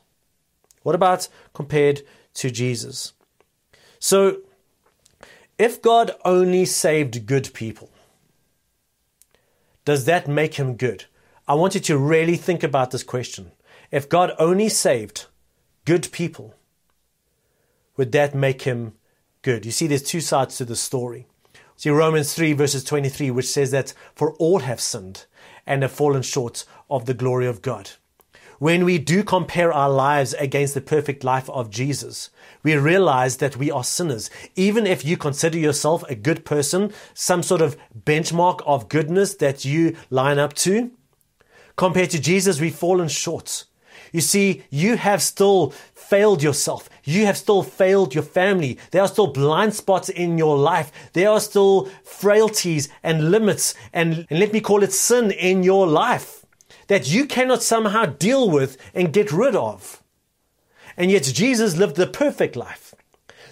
What 0.83 0.95
about 0.95 1.27
compared 1.53 2.01
to 2.35 2.49
Jesus? 2.49 3.13
So, 3.99 4.37
if 5.57 5.81
God 5.81 6.11
only 6.23 6.65
saved 6.65 7.25
good 7.25 7.53
people, 7.53 7.89
does 9.85 10.05
that 10.05 10.27
make 10.27 10.55
him 10.55 10.75
good? 10.75 11.05
I 11.47 11.55
want 11.55 11.75
you 11.75 11.81
to 11.81 11.97
really 11.97 12.37
think 12.37 12.63
about 12.63 12.91
this 12.91 13.03
question. 13.03 13.51
If 13.91 14.09
God 14.09 14.31
only 14.39 14.69
saved 14.69 15.25
good 15.85 16.09
people, 16.11 16.55
would 17.97 18.13
that 18.13 18.33
make 18.33 18.63
him 18.63 18.93
good? 19.41 19.65
You 19.65 19.71
see, 19.71 19.87
there's 19.87 20.03
two 20.03 20.21
sides 20.21 20.57
to 20.57 20.65
the 20.65 20.75
story. 20.75 21.27
See 21.75 21.89
Romans 21.89 22.33
3 22.33 22.53
verses 22.53 22.83
23, 22.83 23.29
which 23.31 23.49
says 23.49 23.71
that 23.71 23.93
for 24.15 24.33
all 24.35 24.59
have 24.59 24.79
sinned 24.79 25.25
and 25.65 25.81
have 25.81 25.91
fallen 25.91 26.21
short 26.21 26.65
of 26.89 27.05
the 27.05 27.13
glory 27.13 27.47
of 27.47 27.61
God. 27.61 27.91
When 28.59 28.85
we 28.85 28.97
do 28.97 29.23
compare 29.23 29.73
our 29.73 29.89
lives 29.89 30.33
against 30.35 30.73
the 30.73 30.81
perfect 30.81 31.23
life 31.23 31.49
of 31.49 31.69
Jesus, 31.69 32.29
we 32.63 32.75
realize 32.75 33.37
that 33.37 33.57
we 33.57 33.69
are 33.69 33.83
sinners. 33.83 34.29
Even 34.55 34.87
if 34.87 35.03
you 35.03 35.17
consider 35.17 35.57
yourself 35.57 36.03
a 36.03 36.15
good 36.15 36.45
person, 36.45 36.93
some 37.13 37.43
sort 37.43 37.61
of 37.61 37.75
benchmark 38.05 38.61
of 38.65 38.87
goodness 38.87 39.35
that 39.35 39.65
you 39.65 39.97
line 40.09 40.39
up 40.39 40.53
to, 40.53 40.91
compared 41.75 42.11
to 42.11 42.21
Jesus, 42.21 42.61
we've 42.61 42.75
fallen 42.75 43.09
short. 43.09 43.65
You 44.13 44.21
see, 44.21 44.63
you 44.69 44.95
have 44.95 45.21
still 45.21 45.73
failed 46.13 46.43
yourself. 46.43 46.91
You 47.03 47.25
have 47.25 47.37
still 47.37 47.63
failed 47.63 48.13
your 48.13 48.23
family. 48.23 48.77
There 48.91 49.01
are 49.01 49.07
still 49.07 49.25
blind 49.25 49.73
spots 49.73 50.09
in 50.09 50.37
your 50.37 50.55
life. 50.55 50.91
There 51.13 51.27
are 51.27 51.39
still 51.39 51.89
frailties 52.03 52.87
and 53.01 53.31
limits 53.31 53.73
and, 53.91 54.27
and 54.29 54.39
let 54.39 54.53
me 54.53 54.61
call 54.61 54.83
it 54.83 54.93
sin 54.93 55.31
in 55.31 55.63
your 55.63 55.87
life 55.87 56.45
that 56.85 57.09
you 57.11 57.25
cannot 57.25 57.63
somehow 57.63 58.05
deal 58.05 58.47
with 58.47 58.77
and 58.93 59.11
get 59.11 59.31
rid 59.31 59.55
of. 59.55 60.03
And 60.97 61.09
yet 61.09 61.23
Jesus 61.23 61.77
lived 61.77 61.95
the 61.95 62.05
perfect 62.05 62.55
life. 62.55 62.93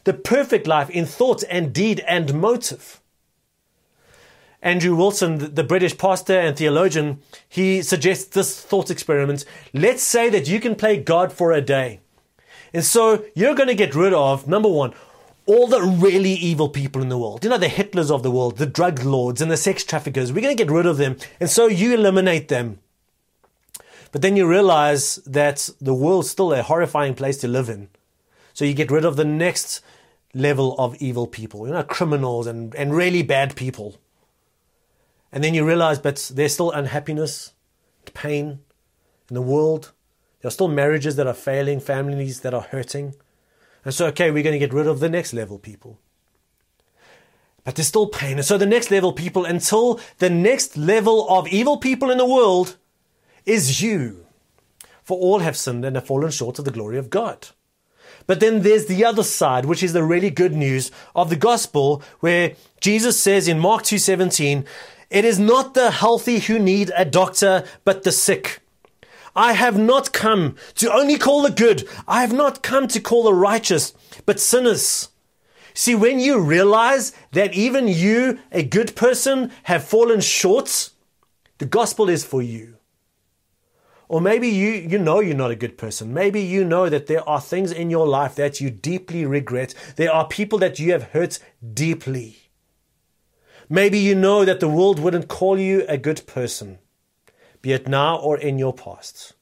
The 0.04 0.14
perfect 0.14 0.68
life 0.68 0.92
in 0.92 1.08
thought 1.08 1.44
and 1.50 1.74
deed 1.74 2.04
and 2.08 2.40
motive. 2.40 3.02
Andrew 4.62 4.96
Wilson, 4.96 5.56
the 5.56 5.64
British 5.64 5.98
pastor 5.98 6.40
and 6.40 6.56
theologian, 6.56 7.22
he 7.50 7.82
suggests 7.82 8.26
this 8.26 8.62
thought 8.62 8.92
experiment. 8.92 9.46
Let's 9.74 10.04
say 10.04 10.30
that 10.30 10.48
you 10.48 10.60
can 10.60 10.76
play 10.76 10.98
God 10.98 11.34
for 11.34 11.52
a 11.52 11.62
day. 11.62 12.02
And 12.74 12.84
so 12.84 13.26
you're 13.36 13.56
going 13.56 13.68
to 13.68 13.76
get 13.76 13.96
rid 13.96 14.14
of, 14.14 14.48
number 14.48 14.70
one, 14.70 14.94
all 15.46 15.68
the 15.68 15.82
really 15.82 16.34
evil 16.34 16.70
people 16.70 17.02
in 17.02 17.10
the 17.10 17.18
world. 17.18 17.44
You 17.44 17.50
know, 17.50 17.58
the 17.58 17.68
Hitlers 17.68 18.12
of 18.12 18.24
the 18.24 18.32
world, 18.32 18.58
the 18.58 18.66
drug 18.66 19.04
lords 19.04 19.42
and 19.42 19.52
the 19.52 19.58
sex 19.58 19.84
traffickers. 19.84 20.32
We're 20.32 20.42
going 20.42 20.56
to 20.56 20.64
get 20.64 20.72
rid 20.72 20.86
of 20.86 20.98
them. 20.98 21.18
And 21.40 21.50
so 21.50 21.68
you 21.68 21.94
eliminate 21.94 22.48
them. 22.48 22.80
But 24.12 24.22
then 24.22 24.36
you 24.36 24.48
realize 24.48 25.16
that 25.26 25.70
the 25.80 25.94
world's 25.94 26.30
still 26.30 26.54
a 26.54 26.62
horrifying 26.62 27.16
place 27.16 27.38
to 27.40 27.48
live 27.48 27.70
in. 27.70 27.90
So 28.54 28.66
you 28.66 28.74
get 28.74 28.92
rid 28.92 29.06
of 29.06 29.16
the 29.16 29.26
next 29.26 29.82
level 30.34 30.76
of 30.78 30.96
evil 30.96 31.28
people, 31.28 31.68
you 31.68 31.74
know, 31.74 31.84
criminals 31.84 32.48
and, 32.48 32.76
and 32.76 32.96
really 32.96 33.24
bad 33.24 33.56
people. 33.56 33.98
And 35.32 35.44
then 35.44 35.54
you 35.54 35.66
realize, 35.66 36.00
but 36.00 36.32
there's 36.34 36.54
still 36.54 36.72
unhappiness, 36.72 37.54
pain 38.14 38.60
in 39.30 39.34
the 39.34 39.42
world. 39.42 39.92
There 40.42 40.48
are 40.48 40.52
still 40.52 40.68
marriages 40.68 41.16
that 41.16 41.28
are 41.28 41.34
failing, 41.34 41.80
families 41.80 42.42
that 42.42 42.54
are 42.54 42.62
hurting. 42.62 43.16
And 43.86 43.94
so, 43.94 44.08
okay, 44.08 44.32
we're 44.32 44.44
going 44.44 44.60
to 44.60 44.66
get 44.66 44.74
rid 44.74 44.88
of 44.88 45.00
the 45.00 45.10
next 45.10 45.34
level 45.34 45.60
people. 45.60 46.00
But 47.64 47.76
there's 47.76 47.88
still 47.88 48.08
pain. 48.08 48.38
And 48.38 48.46
so 48.46 48.58
the 48.58 48.66
next 48.66 48.90
level 48.90 49.14
people, 49.14 49.46
until 49.46 50.00
the 50.18 50.30
next 50.30 50.78
level 50.78 51.30
of 51.30 51.48
evil 51.48 51.78
people 51.78 52.10
in 52.10 52.18
the 52.18 52.26
world 52.26 52.78
is 53.46 53.82
you. 53.82 54.26
For 55.04 55.18
all 55.18 55.40
have 55.40 55.58
sinned 55.58 55.86
and 55.86 55.96
have 55.96 56.08
fallen 56.08 56.32
short 56.32 56.58
of 56.60 56.66
the 56.66 56.72
glory 56.72 56.98
of 56.98 57.10
God. 57.10 57.50
But 58.28 58.40
then 58.40 58.62
there's 58.62 58.86
the 58.86 59.04
other 59.04 59.24
side, 59.24 59.66
which 59.66 59.84
is 59.84 59.94
the 59.94 60.04
really 60.04 60.30
good 60.30 60.54
news 60.54 60.92
of 61.16 61.30
the 61.30 61.36
gospel, 61.36 62.02
where 62.20 62.56
Jesus 62.80 63.20
says 63.20 63.48
in 63.48 63.60
Mark 63.60 63.84
2:17, 63.84 64.66
it 65.10 65.26
is 65.26 65.38
not 65.38 65.74
the 65.74 65.92
healthy 65.92 66.40
who 66.40 66.58
need 66.58 66.92
a 66.96 67.04
doctor, 67.04 67.66
but 67.84 68.04
the 68.04 68.12
sick. 68.12 68.61
I 69.36 69.54
have 69.54 69.78
not 69.78 70.12
come 70.12 70.56
to 70.76 70.92
only 70.94 71.18
call 71.18 71.44
the 71.44 71.52
good. 71.52 71.88
I 72.08 72.22
have 72.22 72.34
not 72.34 72.62
come 72.62 72.88
to 72.90 73.00
call 73.00 73.24
the 73.24 73.34
righteous, 73.34 73.94
but 74.26 74.40
sinners. 74.40 75.10
See, 75.74 75.96
when 75.96 76.20
you 76.20 76.40
realize 76.40 77.14
that 77.32 77.54
even 77.54 77.88
you, 77.88 78.40
a 78.52 78.64
good 78.64 78.96
person, 78.96 79.52
have 79.64 79.84
fallen 79.84 80.20
short, 80.20 80.90
the 81.60 81.66
gospel 81.66 82.10
is 82.10 82.26
for 82.26 82.42
you. 82.42 82.78
Or 84.10 84.20
maybe 84.20 84.50
you, 84.50 84.72
you 84.72 85.00
know 85.00 85.22
you're 85.22 85.34
not 85.34 85.52
a 85.52 85.56
good 85.56 85.78
person. 85.78 86.14
Maybe 86.14 86.42
you 86.42 86.66
know 86.66 86.90
that 86.90 87.08
there 87.08 87.28
are 87.30 87.40
things 87.40 87.72
in 87.72 87.90
your 87.90 88.06
life 88.06 88.36
that 88.36 88.60
you 88.60 88.70
deeply 88.70 89.26
regret. 89.26 89.74
There 89.96 90.12
are 90.12 90.28
people 90.28 90.60
that 90.60 90.80
you 90.80 90.92
have 90.92 91.12
hurt 91.12 91.40
deeply. 91.74 92.50
Maybe 93.70 94.00
you 94.00 94.14
know 94.14 94.44
that 94.44 94.60
the 94.60 94.68
world 94.68 95.00
wouldn't 95.00 95.30
call 95.30 95.58
you 95.58 95.86
a 95.88 95.98
good 95.98 96.28
person, 96.28 96.80
be 97.62 97.74
it 97.74 97.88
now 97.88 98.18
or 98.18 98.38
in 98.38 98.58
your 98.58 98.74
past. 98.74 99.34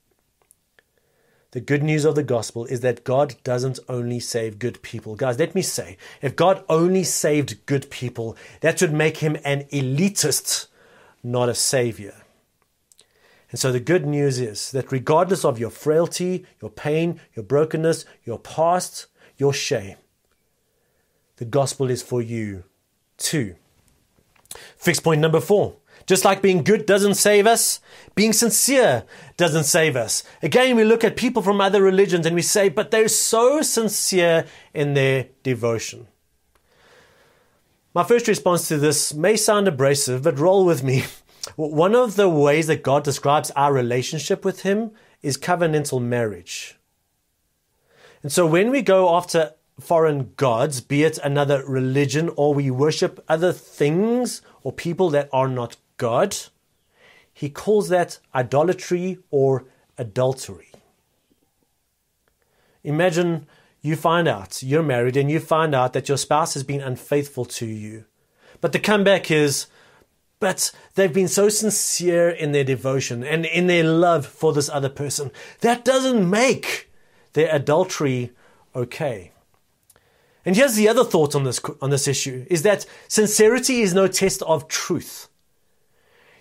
The 1.52 1.62
good 1.62 1.82
news 1.82 2.06
of 2.06 2.14
the 2.14 2.24
gospel 2.24 2.66
is 2.66 2.82
that 2.82 3.04
God 3.04 3.36
doesn't 3.44 3.80
only 3.90 4.20
save 4.20 4.60
good 4.60 4.84
people. 4.84 5.16
Guys, 5.16 5.40
let 5.40 5.56
me 5.56 5.64
say, 5.64 5.98
if 6.22 6.36
God 6.36 6.64
only 6.70 7.04
saved 7.04 7.66
good 7.66 7.90
people, 7.90 8.38
that 8.62 8.80
would 8.82 8.94
make 8.94 9.18
him 9.18 9.36
an 9.44 9.64
elitist, 9.72 10.68
not 11.24 11.50
a 11.50 11.56
savior. 11.56 12.14
And 13.50 13.60
so 13.60 13.72
the 13.72 13.80
good 13.80 14.06
news 14.06 14.40
is 14.40 14.72
that 14.72 14.92
regardless 14.92 15.44
of 15.44 15.58
your 15.58 15.72
frailty, 15.72 16.46
your 16.62 16.70
pain, 16.70 17.20
your 17.34 17.44
brokenness, 17.44 18.06
your 18.24 18.38
past, 18.38 19.08
your 19.38 19.54
shame, 19.54 19.98
the 21.38 21.46
gospel 21.46 21.90
is 21.90 22.04
for 22.04 22.22
you 22.22 22.64
too. 23.18 23.56
Fixed 24.78 25.04
point 25.04 25.22
number 25.22 25.40
four. 25.40 25.76
Just 26.06 26.26
like 26.26 26.42
being 26.42 26.64
good 26.64 26.88
doesn't 26.88 27.16
save 27.16 27.46
us, 27.46 27.80
being 28.16 28.34
sincere 28.34 29.04
doesn't 29.38 29.66
save 29.66 29.96
us. 29.96 30.24
Again, 30.42 30.76
we 30.76 30.84
look 30.84 31.04
at 31.04 31.16
people 31.16 31.44
from 31.44 31.62
other 31.62 31.84
religions 31.84 32.26
and 32.26 32.36
we 32.36 32.42
say, 32.42 32.68
but 32.68 32.90
they're 32.90 33.08
so 33.08 33.62
sincere 33.62 34.48
in 34.74 34.96
their 34.96 35.28
devotion. 35.44 36.08
My 37.94 38.04
first 38.04 38.28
response 38.28 38.68
to 38.70 38.78
this 38.78 39.14
may 39.14 39.36
sound 39.36 39.68
abrasive, 39.68 40.24
but 40.24 40.40
roll 40.40 40.66
with 40.66 40.84
me. 40.84 41.06
One 41.56 41.96
of 41.96 42.16
the 42.16 42.30
ways 42.30 42.68
that 42.68 42.82
God 42.82 43.04
describes 43.04 43.52
our 43.52 43.72
relationship 43.72 44.44
with 44.44 44.62
Him 44.62 44.92
is 45.22 45.38
covenantal 45.38 46.02
marriage. 46.02 46.78
And 48.24 48.32
so 48.32 48.46
when 48.46 48.72
we 48.72 48.82
go 48.82 49.16
after 49.16 49.54
foreign 49.80 50.34
gods, 50.36 50.82
be 50.82 51.04
it 51.04 51.18
another 51.20 51.64
religion, 51.66 52.30
or 52.36 52.54
we 52.54 52.70
worship 52.70 53.24
other 53.28 53.52
things 53.52 54.42
or 54.64 54.72
people 54.72 55.10
that 55.12 55.30
are 55.32 55.48
not 55.48 55.78
God, 55.98 56.36
he 57.34 57.50
calls 57.50 57.90
that 57.90 58.20
idolatry 58.36 59.20
or 59.32 59.66
adultery. 59.98 60.72
Imagine 62.84 63.48
you 63.82 63.96
find 63.96 64.28
out 64.28 64.62
you're 64.64 64.84
married 64.84 65.16
and 65.16 65.30
you 65.32 65.40
find 65.40 65.74
out 65.74 65.94
that 65.94 66.10
your 66.10 66.18
spouse 66.18 66.54
has 66.54 66.64
been 66.64 66.82
unfaithful 66.82 67.46
to 67.46 67.66
you. 67.66 68.06
But 68.62 68.74
the 68.74 68.80
comeback 68.80 69.32
is, 69.32 69.68
but 70.40 70.72
they've 70.96 71.14
been 71.14 71.28
so 71.28 71.50
sincere 71.50 72.30
in 72.30 72.52
their 72.52 72.64
devotion 72.64 73.24
and 73.24 73.46
in 73.46 73.68
their 73.68 73.84
love 73.84 74.26
for 74.26 74.54
this 74.54 74.70
other 74.70 74.90
person. 74.90 75.32
That 75.62 75.86
doesn't 75.86 76.30
make 76.30 76.90
their 77.34 77.54
adultery 77.54 78.32
okay. 78.76 79.32
And 80.46 80.56
here's 80.56 80.76
the 80.76 80.88
other 80.88 81.04
thought 81.04 81.36
on 81.36 81.44
this, 81.44 81.62
on 81.82 81.90
this 81.90 82.08
issue 82.08 82.46
is 82.50 82.64
that 82.64 82.86
sincerity 83.08 83.82
is 83.82 83.94
no 83.94 84.08
test 84.08 84.42
of 84.44 84.68
truth. 84.68 85.28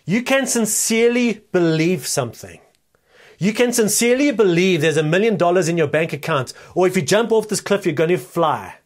You 0.04 0.22
can 0.22 0.46
sincerely 0.46 1.44
believe 1.52 2.06
something. 2.06 2.60
You 3.38 3.52
can 3.52 3.72
sincerely 3.72 4.32
believe 4.32 4.80
there's 4.80 4.96
a 4.96 5.02
million 5.02 5.36
dollars 5.36 5.68
in 5.68 5.76
your 5.78 5.86
bank 5.86 6.12
account, 6.12 6.52
or 6.74 6.86
if 6.86 6.96
you 6.96 7.02
jump 7.02 7.30
off 7.30 7.48
this 7.48 7.60
cliff, 7.60 7.84
you're 7.84 7.94
going 7.94 8.10
to 8.10 8.18
fly. 8.18 8.76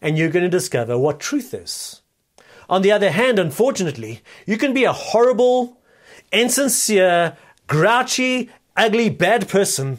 And 0.00 0.16
you're 0.16 0.30
going 0.30 0.44
to 0.44 0.48
discover 0.48 0.98
what 0.98 1.20
truth 1.20 1.52
is. 1.52 2.00
On 2.68 2.82
the 2.82 2.90
other 2.90 3.10
hand, 3.10 3.38
unfortunately, 3.38 4.22
you 4.46 4.56
can 4.56 4.72
be 4.72 4.84
a 4.84 4.92
horrible, 4.92 5.80
insincere, 6.32 7.36
grouchy, 7.66 8.48
ugly, 8.76 9.10
bad 9.10 9.48
person 9.48 9.98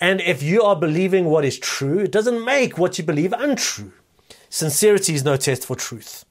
and 0.00 0.20
if 0.20 0.42
you 0.42 0.62
are 0.62 0.76
believing 0.76 1.26
what 1.26 1.44
is 1.44 1.58
true, 1.58 2.00
it 2.00 2.12
doesn't 2.12 2.44
make 2.44 2.78
what 2.78 2.98
you 2.98 3.04
believe 3.04 3.32
untrue. 3.32 3.92
Sincerity 4.50 5.14
is 5.14 5.24
no 5.24 5.36
test 5.36 5.66
for 5.66 5.76
truth. 5.76 6.24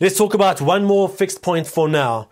Let's 0.00 0.18
talk 0.18 0.34
about 0.34 0.60
one 0.60 0.84
more 0.84 1.08
fixed 1.08 1.42
point 1.42 1.66
for 1.66 1.88
now. 1.88 2.28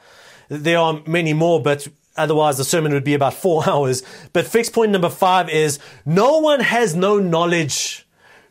There 0.49 0.79
are 0.79 1.03
many 1.07 1.33
more, 1.33 1.63
but 1.63 1.87
otherwise 2.17 2.59
the 2.59 2.65
sermon 2.65 2.93
would 2.93 3.05
be 3.05 3.15
about 3.15 3.35
four 3.35 3.63
hours. 3.69 4.03
But 4.33 4.47
fixed 4.47 4.73
point 4.73 4.93
number 4.93 5.11
five 5.11 5.49
is 5.49 5.79
no 6.05 6.39
one 6.39 6.61
has 6.61 6.95
no 6.95 7.19
knowledge. 7.19 8.07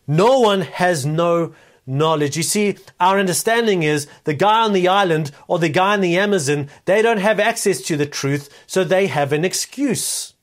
No 0.08 0.40
one 0.40 0.62
has 0.62 1.06
no 1.06 1.54
knowledge. 1.86 2.38
You 2.38 2.44
see, 2.44 2.78
our 3.00 3.20
understanding 3.20 3.84
is 3.84 4.08
the 4.24 4.34
guy 4.34 4.62
on 4.62 4.74
the 4.74 4.88
island 4.88 5.32
or 5.48 5.60
the 5.60 5.70
guy 5.70 5.96
in 5.96 6.02
the 6.02 6.18
Amazon, 6.18 6.70
they 6.86 7.02
don't 7.02 7.18
have 7.18 7.40
access 7.40 7.82
to 7.82 7.98
the 7.98 8.06
truth, 8.06 8.50
so 8.68 8.84
they 8.84 9.08
have 9.08 9.34
an 9.34 9.44
excuse. 9.44 10.34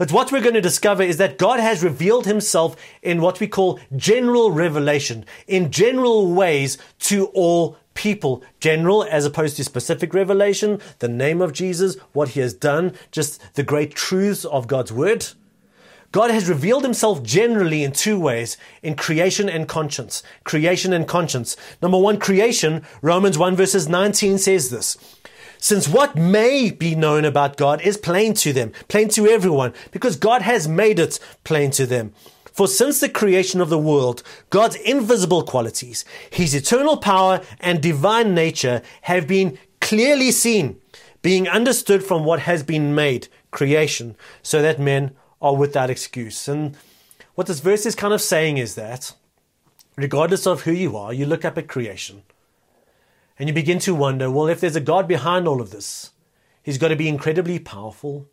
But 0.00 0.12
what 0.12 0.32
we're 0.32 0.40
going 0.40 0.54
to 0.54 0.62
discover 0.62 1.02
is 1.02 1.18
that 1.18 1.36
God 1.36 1.60
has 1.60 1.84
revealed 1.84 2.24
himself 2.24 2.74
in 3.02 3.20
what 3.20 3.38
we 3.38 3.46
call 3.46 3.78
general 3.94 4.50
revelation, 4.50 5.26
in 5.46 5.70
general 5.70 6.32
ways 6.32 6.78
to 7.00 7.26
all 7.34 7.76
people. 7.92 8.42
General 8.60 9.04
as 9.04 9.26
opposed 9.26 9.58
to 9.58 9.64
specific 9.64 10.14
revelation, 10.14 10.80
the 11.00 11.08
name 11.08 11.42
of 11.42 11.52
Jesus, 11.52 11.96
what 12.14 12.30
he 12.30 12.40
has 12.40 12.54
done, 12.54 12.94
just 13.12 13.42
the 13.56 13.62
great 13.62 13.94
truths 13.94 14.46
of 14.46 14.66
God's 14.66 14.90
word. 14.90 15.26
God 16.12 16.30
has 16.30 16.48
revealed 16.48 16.82
himself 16.82 17.22
generally 17.22 17.84
in 17.84 17.92
two 17.92 18.18
ways 18.18 18.56
in 18.82 18.96
creation 18.96 19.50
and 19.50 19.68
conscience. 19.68 20.22
Creation 20.44 20.94
and 20.94 21.06
conscience. 21.06 21.58
Number 21.82 21.98
one, 21.98 22.18
creation. 22.18 22.86
Romans 23.02 23.36
1 23.36 23.54
verses 23.54 23.86
19 23.86 24.38
says 24.38 24.70
this 24.70 24.96
since 25.60 25.86
what 25.86 26.16
may 26.16 26.70
be 26.70 26.94
known 26.94 27.24
about 27.24 27.58
God 27.58 27.82
is 27.82 27.98
plain 27.98 28.32
to 28.34 28.52
them, 28.52 28.72
plain 28.88 29.08
to 29.10 29.28
everyone, 29.28 29.74
because 29.92 30.16
God 30.16 30.42
has 30.42 30.66
made 30.66 30.98
it 30.98 31.20
plain 31.44 31.70
to 31.72 31.86
them. 31.86 32.14
For 32.52 32.66
since 32.66 32.98
the 32.98 33.08
creation 33.08 33.60
of 33.60 33.68
the 33.68 33.78
world, 33.78 34.22
God's 34.48 34.76
invisible 34.76 35.42
qualities, 35.42 36.04
his 36.30 36.54
eternal 36.54 36.96
power 36.96 37.42
and 37.60 37.80
divine 37.80 38.34
nature 38.34 38.82
have 39.02 39.28
been 39.28 39.58
clearly 39.80 40.30
seen, 40.30 40.80
being 41.22 41.46
understood 41.46 42.02
from 42.02 42.24
what 42.24 42.40
has 42.40 42.62
been 42.62 42.94
made, 42.94 43.28
creation, 43.50 44.16
so 44.42 44.62
that 44.62 44.80
men 44.80 45.12
are 45.40 45.54
without 45.54 45.90
excuse. 45.90 46.48
And 46.48 46.76
what 47.34 47.46
this 47.46 47.60
verse 47.60 47.86
is 47.86 47.94
kind 47.94 48.12
of 48.12 48.20
saying 48.20 48.56
is 48.56 48.74
that, 48.74 49.12
regardless 49.96 50.46
of 50.46 50.62
who 50.62 50.72
you 50.72 50.96
are, 50.96 51.12
you 51.12 51.26
look 51.26 51.44
up 51.44 51.58
at 51.58 51.68
creation 51.68 52.22
and 53.40 53.48
you 53.48 53.54
begin 53.54 53.78
to 53.78 53.94
wonder 53.94 54.30
well, 54.30 54.48
if 54.48 54.60
there's 54.60 54.76
a 54.76 54.80
God 54.80 55.08
behind 55.08 55.48
all 55.48 55.62
of 55.62 55.70
this, 55.70 56.10
He's 56.62 56.76
got 56.76 56.88
to 56.88 56.96
be 56.96 57.08
incredibly 57.08 57.58
powerful, 57.58 58.28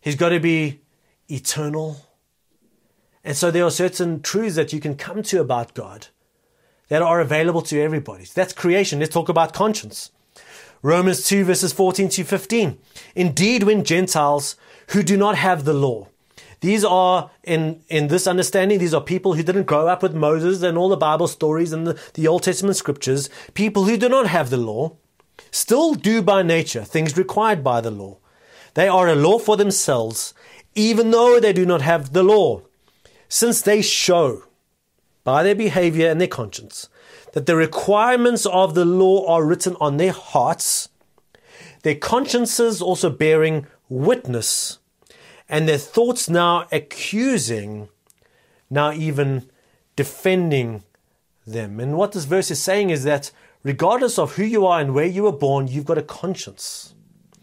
He's 0.00 0.16
got 0.16 0.30
to 0.30 0.40
be 0.40 0.80
eternal. 1.28 1.98
And 3.22 3.36
so 3.36 3.50
there 3.50 3.64
are 3.64 3.70
certain 3.70 4.20
truths 4.22 4.56
that 4.56 4.72
you 4.72 4.80
can 4.80 4.96
come 4.96 5.22
to 5.24 5.40
about 5.40 5.74
God 5.74 6.08
that 6.88 7.00
are 7.00 7.20
available 7.20 7.62
to 7.62 7.80
everybody. 7.80 8.24
That's 8.24 8.52
creation. 8.52 9.00
Let's 9.00 9.12
talk 9.12 9.28
about 9.28 9.54
conscience. 9.54 10.10
Romans 10.82 11.26
2 11.26 11.44
verses 11.44 11.72
14 11.72 12.08
to 12.10 12.24
15. 12.24 12.78
Indeed, 13.14 13.62
when 13.62 13.84
Gentiles 13.84 14.56
who 14.88 15.02
do 15.02 15.16
not 15.16 15.36
have 15.36 15.64
the 15.64 15.74
law, 15.74 16.08
these 16.60 16.84
are, 16.84 17.30
in, 17.42 17.82
in 17.88 18.08
this 18.08 18.26
understanding, 18.26 18.78
these 18.78 18.94
are 18.94 19.00
people 19.00 19.34
who 19.34 19.42
didn't 19.42 19.64
grow 19.64 19.88
up 19.88 20.02
with 20.02 20.14
Moses 20.14 20.62
and 20.62 20.78
all 20.78 20.88
the 20.88 20.96
Bible 20.96 21.28
stories 21.28 21.72
and 21.72 21.86
the, 21.86 22.00
the 22.14 22.26
Old 22.26 22.42
Testament 22.42 22.76
scriptures, 22.76 23.28
people 23.54 23.84
who 23.84 23.96
do 23.96 24.08
not 24.08 24.26
have 24.26 24.50
the 24.50 24.56
law, 24.56 24.96
still 25.50 25.94
do 25.94 26.22
by 26.22 26.42
nature 26.42 26.84
things 26.84 27.16
required 27.16 27.62
by 27.62 27.80
the 27.80 27.90
law. 27.90 28.18
They 28.74 28.88
are 28.88 29.08
a 29.08 29.14
law 29.14 29.38
for 29.38 29.56
themselves, 29.56 30.34
even 30.74 31.10
though 31.10 31.38
they 31.38 31.52
do 31.52 31.64
not 31.64 31.82
have 31.82 32.12
the 32.12 32.22
law, 32.22 32.62
since 33.28 33.62
they 33.62 33.82
show 33.82 34.44
by 35.22 35.42
their 35.42 35.54
behavior 35.54 36.10
and 36.10 36.20
their 36.20 36.28
conscience 36.28 36.88
that 37.32 37.46
the 37.46 37.56
requirements 37.56 38.46
of 38.46 38.74
the 38.74 38.84
law 38.84 39.26
are 39.26 39.44
written 39.44 39.76
on 39.80 39.96
their 39.96 40.12
hearts, 40.12 40.88
their 41.82 41.96
consciences 41.96 42.80
also 42.80 43.10
bearing 43.10 43.66
witness 43.88 44.78
and 45.48 45.68
their 45.68 45.78
thoughts 45.78 46.28
now 46.28 46.66
accusing, 46.72 47.88
now 48.70 48.92
even 48.92 49.48
defending 49.96 50.82
them. 51.46 51.80
And 51.80 51.96
what 51.96 52.12
this 52.12 52.24
verse 52.24 52.50
is 52.50 52.62
saying 52.62 52.90
is 52.90 53.04
that 53.04 53.30
regardless 53.62 54.18
of 54.18 54.36
who 54.36 54.44
you 54.44 54.66
are 54.66 54.80
and 54.80 54.94
where 54.94 55.06
you 55.06 55.24
were 55.24 55.32
born, 55.32 55.68
you've 55.68 55.84
got 55.84 55.98
a 55.98 56.02
conscience. 56.02 56.94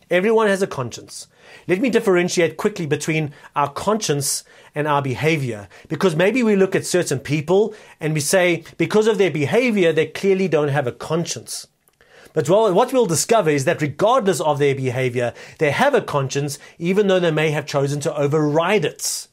Everyone 0.09 0.47
has 0.47 0.61
a 0.61 0.67
conscience. 0.67 1.27
Let 1.67 1.79
me 1.79 1.89
differentiate 1.89 2.57
quickly 2.57 2.85
between 2.85 3.33
our 3.55 3.71
conscience 3.71 4.43
and 4.75 4.87
our 4.87 5.01
behavior. 5.01 5.69
Because 5.87 6.15
maybe 6.15 6.43
we 6.43 6.55
look 6.55 6.75
at 6.75 6.85
certain 6.85 7.19
people 7.19 7.73
and 7.99 8.13
we 8.13 8.19
say, 8.19 8.63
because 8.77 9.07
of 9.07 9.17
their 9.17 9.31
behavior, 9.31 9.93
they 9.93 10.07
clearly 10.07 10.47
don't 10.47 10.69
have 10.69 10.87
a 10.87 10.91
conscience. 10.91 11.67
But 12.33 12.49
what 12.49 12.93
we'll 12.93 13.05
discover 13.05 13.49
is 13.49 13.65
that 13.65 13.81
regardless 13.81 14.39
of 14.39 14.59
their 14.59 14.75
behavior, 14.75 15.33
they 15.59 15.71
have 15.71 15.93
a 15.93 16.01
conscience, 16.01 16.57
even 16.79 17.07
though 17.07 17.19
they 17.19 17.31
may 17.31 17.51
have 17.51 17.65
chosen 17.65 17.99
to 18.01 18.15
override 18.15 18.85
it. 18.85 19.27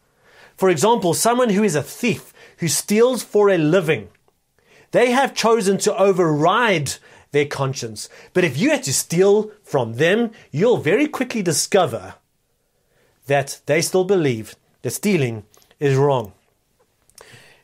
For 0.57 0.69
example, 0.69 1.15
someone 1.15 1.51
who 1.51 1.63
is 1.63 1.77
a 1.77 1.83
thief, 1.83 2.33
who 2.59 2.69
steals 2.69 3.23
for 3.23 3.49
a 3.49 3.59
living, 3.59 4.09
they 4.91 5.13
have 5.13 5.35
chosen 5.35 5.79
to 5.79 5.97
override 5.97 6.95
their 7.31 7.47
conscience. 7.47 8.09
But 8.33 8.45
if 8.45 8.59
you 8.59 8.71
had 8.71 8.83
to 8.85 8.93
steal 8.93 9.53
from 9.63 9.95
them, 9.95 10.33
you'll 10.51 10.79
very 10.79 11.07
quickly 11.07 11.43
discover 11.43 12.15
that 13.27 13.61
they 13.67 13.83
still 13.83 14.05
believe 14.05 14.57
that 14.83 14.91
stealing 14.91 15.45
is 15.79 15.95
wrong. 15.95 16.33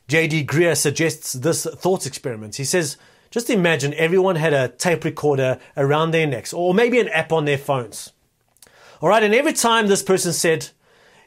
J.D. 0.07 0.45
Greear 0.45 0.77
suggests 0.77 1.33
this 1.33 1.65
thought 1.65 2.07
experiment. 2.07 2.57
He 2.57 2.65
says, 2.65 2.99
just 3.35 3.51
imagine 3.51 3.93
everyone 3.95 4.37
had 4.37 4.53
a 4.53 4.69
tape 4.69 5.03
recorder 5.03 5.59
around 5.77 6.13
their 6.13 6.25
necks 6.25 6.53
or 6.53 6.73
maybe 6.73 7.01
an 7.01 7.09
app 7.09 7.33
on 7.33 7.47
their 7.47 7.59
phones. 7.59 8.13
All 9.01 9.09
right, 9.09 9.25
and 9.25 9.35
every 9.35 9.53
time 9.53 9.89
this 9.89 10.05
person 10.05 10.33
said, 10.33 10.69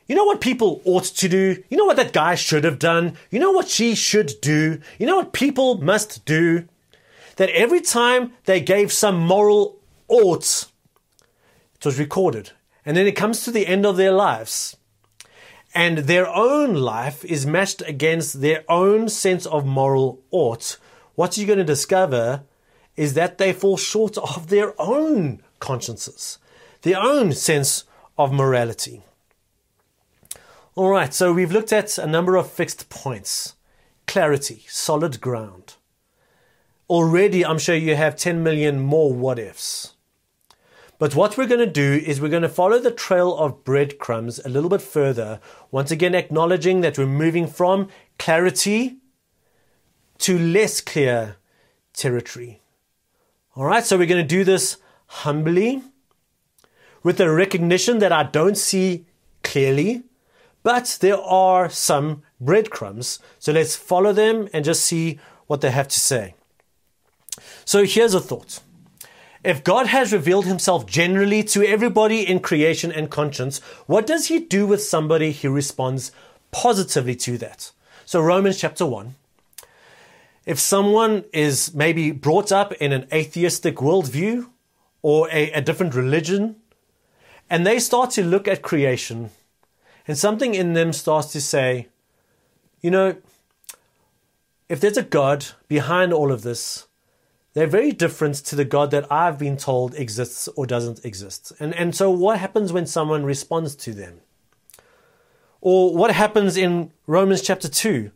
you 0.08 0.16
know 0.16 0.24
what 0.24 0.40
people 0.40 0.82
ought 0.86 1.04
to 1.04 1.28
do? 1.28 1.62
You 1.68 1.76
know 1.76 1.84
what 1.84 1.98
that 1.98 2.14
guy 2.14 2.36
should 2.36 2.64
have 2.64 2.80
done? 2.80 3.18
You 3.30 3.40
know 3.40 3.52
what 3.52 3.68
she 3.68 3.94
should 3.94 4.32
do? 4.42 4.80
You 4.98 5.06
know 5.06 5.18
what 5.18 5.34
people 5.34 5.82
must 5.82 6.24
do? 6.24 6.70
That 7.36 7.50
every 7.50 7.82
time 7.82 8.32
they 8.46 8.62
gave 8.62 8.94
some 8.94 9.20
moral 9.20 9.78
ought, 10.08 10.72
it 11.76 11.84
was 11.84 12.00
recorded. 12.00 12.52
And 12.86 12.96
then 12.96 13.06
it 13.06 13.18
comes 13.18 13.44
to 13.44 13.52
the 13.52 13.68
end 13.68 13.86
of 13.86 13.98
their 13.98 14.14
lives. 14.14 14.78
And 15.76 15.98
their 15.98 16.26
own 16.26 16.74
life 16.74 17.26
is 17.26 17.46
matched 17.46 17.82
against 17.86 18.40
their 18.40 18.64
own 18.70 19.10
sense 19.10 19.46
of 19.46 19.66
moral 19.66 20.22
ought 20.32 20.78
what 21.18 21.36
you're 21.36 21.48
going 21.48 21.58
to 21.58 21.66
discover 21.66 22.44
is 22.96 23.16
that 23.16 23.40
they 23.40 23.52
fall 23.52 23.76
short 23.76 24.20
of 24.20 24.50
their 24.50 24.80
own 24.80 25.42
consciences, 25.60 26.38
their 26.84 27.02
own 27.02 27.32
sense 27.32 27.86
of 28.20 28.32
morality. 28.32 29.02
All 30.76 30.92
right, 30.92 31.12
so 31.12 31.34
we've 31.34 31.52
looked 31.52 31.74
at 31.74 31.98
a 31.98 32.06
number 32.06 32.36
of 32.36 32.52
fixed 32.52 32.90
points. 32.90 33.56
clarity, 34.06 34.64
solid 34.70 35.20
ground. 35.20 35.74
Already, 36.88 37.44
I'm 37.44 37.58
sure 37.58 37.76
you 37.76 37.96
have 37.96 38.16
10 38.16 38.44
million 38.44 38.80
more 38.80 39.12
what 39.12 39.40
ifs. 39.40 39.96
But 41.00 41.16
what 41.16 41.36
we're 41.36 41.48
going 41.48 41.66
to 41.66 41.66
do 41.66 41.94
is 42.06 42.22
we're 42.22 42.30
going 42.30 42.44
to 42.44 42.50
follow 42.50 42.78
the 42.78 42.92
trail 42.92 43.36
of 43.36 43.64
breadcrumbs 43.64 44.40
a 44.46 44.50
little 44.50 44.70
bit 44.70 44.84
further, 44.84 45.40
once 45.72 45.90
again 45.90 46.14
acknowledging 46.14 46.82
that 46.82 46.98
we're 46.98 47.08
moving 47.08 47.48
from 47.48 47.90
clarity 48.20 49.00
to 50.20 50.38
less 50.38 50.82
clear 50.82 51.38
territory. 51.94 52.62
All 53.56 53.66
right, 53.66 53.86
so 53.86 53.98
we're 53.98 54.08
going 54.08 54.22
to 54.22 54.28
do 54.28 54.44
this 54.44 54.78
humbly 55.08 55.82
with 57.04 57.18
the 57.18 57.30
recognition 57.30 58.00
that 58.00 58.12
I 58.12 58.24
don't 58.24 58.58
see 58.58 59.06
clearly, 59.44 60.04
but 60.64 60.98
there 61.02 61.18
are 61.18 61.70
some 61.70 62.24
breadcrumbs. 62.40 63.20
So 63.40 63.52
let's 63.52 63.76
follow 63.76 64.14
them 64.14 64.50
and 64.54 64.66
just 64.66 64.84
see 64.84 65.20
what 65.48 65.62
they 65.62 65.72
have 65.72 65.88
to 65.88 66.00
say. 66.00 66.36
So 67.66 67.86
here's 67.86 68.14
a 68.14 68.20
thought. 68.20 68.60
If 69.44 69.64
God 69.64 69.88
has 69.88 70.12
revealed 70.12 70.46
himself 70.46 70.86
generally 70.86 71.44
to 71.46 71.66
everybody 71.66 72.28
in 72.28 72.42
creation 72.42 72.92
and 72.92 73.10
conscience, 73.10 73.60
what 73.86 74.06
does 74.06 74.28
he 74.28 74.40
do 74.40 74.68
with 74.68 74.84
somebody 74.84 75.32
who 75.32 75.50
responds 75.52 76.12
positively 76.52 77.16
to 77.16 77.38
that? 77.38 77.72
So, 78.06 78.20
Romans 78.20 78.60
chapter 78.60 78.86
1. 78.86 79.16
If 80.48 80.62
someone 80.62 81.26
is 81.34 81.76
maybe 81.76 82.12
brought 82.12 82.54
up 82.54 82.72
in 82.72 82.94
an 82.94 83.06
atheistic 83.14 83.76
worldview 83.76 84.50
or 85.02 85.30
a, 85.30 85.52
a 85.52 85.60
different 85.60 85.94
religion, 85.94 86.56
and 87.50 87.68
they 87.68 87.80
start 87.80 88.12
to 88.12 88.24
look 88.24 88.48
at 88.48 88.62
creation, 88.62 89.32
and 90.08 90.18
something 90.18 90.56
in 90.56 90.72
them 90.72 90.94
starts 90.94 91.34
to 91.34 91.42
say, 91.42 91.90
you 92.80 92.90
know, 92.90 93.18
if 94.70 94.80
there's 94.80 94.96
a 94.96 95.04
God 95.04 95.48
behind 95.68 96.14
all 96.14 96.32
of 96.32 96.44
this, 96.44 96.88
they're 97.54 97.68
very 97.68 97.92
different 97.92 98.36
to 98.36 98.56
the 98.56 98.64
God 98.64 98.90
that 98.92 99.12
I've 99.12 99.38
been 99.38 99.58
told 99.58 99.96
exists 99.96 100.48
or 100.56 100.66
doesn't 100.66 101.04
exist. 101.04 101.52
And, 101.60 101.76
and 101.76 101.94
so, 101.94 102.10
what 102.10 102.40
happens 102.40 102.72
when 102.72 102.86
someone 102.86 103.26
responds 103.26 103.76
to 103.76 103.94
them? 103.94 104.22
Or 105.60 105.94
what 105.94 106.14
happens 106.14 106.56
in 106.56 106.94
Romans 107.06 107.42
chapter 107.42 107.68
2? 107.68 108.12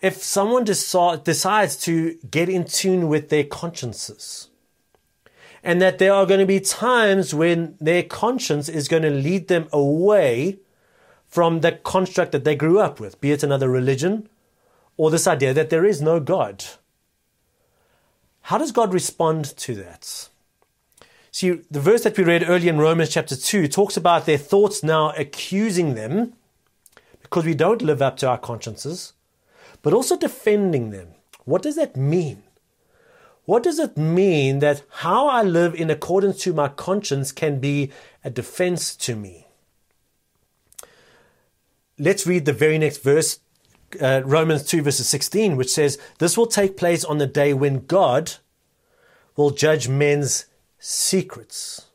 If 0.00 0.22
someone 0.22 0.64
deci- 0.64 1.24
decides 1.24 1.76
to 1.78 2.18
get 2.30 2.48
in 2.48 2.64
tune 2.64 3.08
with 3.08 3.28
their 3.28 3.44
consciences, 3.44 4.48
and 5.62 5.82
that 5.82 5.98
there 5.98 6.12
are 6.12 6.26
going 6.26 6.40
to 6.40 6.46
be 6.46 6.60
times 6.60 7.34
when 7.34 7.76
their 7.80 8.02
conscience 8.02 8.68
is 8.68 8.88
going 8.88 9.02
to 9.02 9.10
lead 9.10 9.48
them 9.48 9.68
away 9.72 10.58
from 11.26 11.60
the 11.60 11.72
construct 11.72 12.32
that 12.32 12.44
they 12.44 12.54
grew 12.54 12.78
up 12.78 13.00
with, 13.00 13.20
be 13.20 13.32
it 13.32 13.42
another 13.42 13.68
religion 13.68 14.28
or 14.96 15.10
this 15.10 15.26
idea 15.26 15.52
that 15.52 15.70
there 15.70 15.84
is 15.84 16.00
no 16.00 16.20
God. 16.20 16.64
How 18.42 18.58
does 18.58 18.72
God 18.72 18.94
respond 18.94 19.56
to 19.56 19.74
that? 19.74 20.28
See, 21.32 21.60
the 21.70 21.80
verse 21.80 22.04
that 22.04 22.16
we 22.16 22.24
read 22.24 22.48
earlier 22.48 22.72
in 22.72 22.78
Romans 22.78 23.10
chapter 23.10 23.36
2 23.36 23.68
talks 23.68 23.96
about 23.96 24.24
their 24.24 24.38
thoughts 24.38 24.82
now 24.82 25.10
accusing 25.18 25.94
them 25.94 26.34
because 27.22 27.44
we 27.44 27.54
don't 27.54 27.82
live 27.82 28.00
up 28.00 28.16
to 28.18 28.28
our 28.28 28.38
consciences, 28.38 29.12
but 29.86 29.94
also 29.94 30.16
defending 30.16 30.90
them. 30.90 31.10
What 31.44 31.62
does 31.62 31.76
that 31.76 31.94
mean? 31.94 32.42
What 33.44 33.62
does 33.62 33.78
it 33.78 33.96
mean 33.96 34.58
that 34.58 34.82
how 34.90 35.28
I 35.28 35.42
live 35.44 35.76
in 35.76 35.90
accordance 35.90 36.42
to 36.42 36.52
my 36.52 36.66
conscience 36.66 37.30
can 37.30 37.60
be 37.60 37.92
a 38.24 38.28
defense 38.28 38.96
to 38.96 39.14
me? 39.14 39.46
Let's 42.00 42.26
read 42.26 42.46
the 42.46 42.52
very 42.52 42.78
next 42.78 43.00
verse, 43.04 43.38
uh, 44.00 44.22
Romans 44.24 44.64
2, 44.64 44.82
verses 44.82 45.08
16, 45.08 45.54
which 45.54 45.70
says, 45.70 46.00
This 46.18 46.36
will 46.36 46.48
take 46.48 46.76
place 46.76 47.04
on 47.04 47.18
the 47.18 47.26
day 47.28 47.54
when 47.54 47.86
God 47.86 48.32
will 49.36 49.50
judge 49.50 49.88
men's 49.88 50.46
secrets 50.80 51.86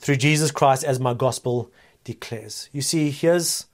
through 0.00 0.16
Jesus 0.16 0.50
Christ, 0.50 0.82
as 0.82 0.98
my 0.98 1.14
gospel 1.14 1.70
declares. 2.02 2.68
You 2.72 2.82
see, 2.82 3.12
here's 3.12 3.66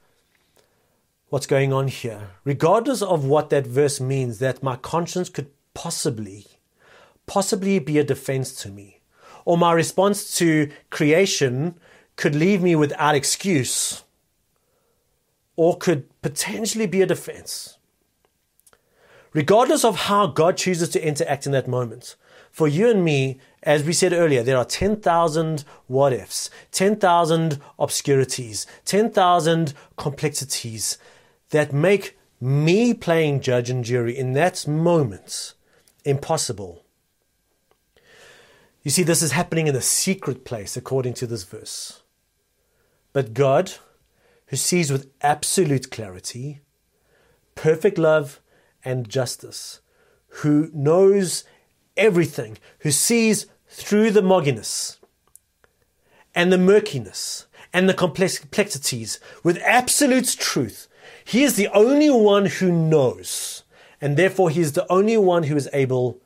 what's 1.31 1.47
going 1.47 1.73
on 1.73 1.88
here. 1.88 2.31
Regardless 2.45 3.03
of 3.03 3.25
what 3.25 3.51
that 3.51 3.66
verse 3.66 4.01
means, 4.01 4.38
that 4.40 4.62
my 4.62 4.77
conscience 4.77 5.29
could 5.29 5.51
possibly, 5.75 6.47
possibly 7.27 7.79
be 7.79 7.99
a 7.99 8.05
defense 8.05 8.53
to 8.62 8.69
me, 8.69 9.01
or 9.45 9.57
my 9.57 9.73
response 9.73 10.37
to 10.37 10.71
creation 10.90 11.79
could 12.16 12.35
leave 12.35 12.62
me 12.62 12.77
without 12.77 13.14
excuse 13.14 14.05
or 15.57 15.77
could 15.77 16.09
potentially 16.21 16.87
be 16.87 17.01
a 17.01 17.07
defense. 17.07 17.79
Regardless 19.33 19.85
of 19.85 19.97
how 19.97 20.27
God 20.27 20.57
chooses 20.57 20.88
to 20.90 21.07
interact 21.07 21.47
in 21.47 21.53
that 21.53 21.69
moment, 21.69 22.16
for 22.51 22.66
you 22.66 22.90
and 22.90 23.05
me, 23.05 23.38
as 23.62 23.85
we 23.85 23.93
said 23.93 24.12
earlier, 24.12 24.43
there 24.43 24.57
are 24.57 24.64
10,000 24.64 25.64
what 25.87 26.12
ifs, 26.12 26.51
10,000 26.73 27.61
obscurities, 27.79 28.66
10,000 28.85 29.75
complexities 29.97 30.99
that 31.50 31.72
make 31.72 32.18
me 32.40 32.94
playing 32.94 33.40
judge 33.40 33.68
and 33.68 33.84
jury 33.84 34.16
in 34.16 34.32
that 34.32 34.66
moment 34.66 35.54
impossible. 36.04 36.84
You 38.82 38.90
see, 38.90 39.02
this 39.02 39.20
is 39.20 39.32
happening 39.32 39.66
in 39.66 39.76
a 39.76 39.82
secret 39.82 40.44
place, 40.44 40.76
according 40.76 41.14
to 41.14 41.26
this 41.26 41.44
verse. 41.44 42.02
But 43.12 43.34
God, 43.34 43.72
who 44.46 44.56
sees 44.56 44.90
with 44.90 45.10
absolute 45.20 45.90
clarity, 45.90 46.60
perfect 47.54 47.98
love, 47.98 48.40
and 48.84 49.08
justice, 49.08 49.80
who 50.28 50.70
knows 50.72 51.44
everything, 51.96 52.56
who 52.80 52.90
sees 52.90 53.46
through 53.68 54.12
the 54.12 54.22
mogginess 54.22 54.98
and 56.34 56.52
the 56.52 56.58
murkiness 56.58 57.46
and 57.72 57.88
the 57.88 57.94
complexities 57.94 59.20
with 59.44 59.58
absolute 59.58 60.36
truth. 60.38 60.88
He 61.25 61.42
is 61.42 61.57
the 61.57 61.68
only 61.68 62.11
one 62.11 62.46
who 62.46 62.73
knows, 62.73 63.64
and 64.01 64.16
therefore 64.16 64.51
he 64.51 64.61
is 64.61 64.73
the 64.73 64.90
only 64.90 65.16
one 65.16 65.44
who 65.44 65.57
is 65.57 65.68
able 65.73 66.20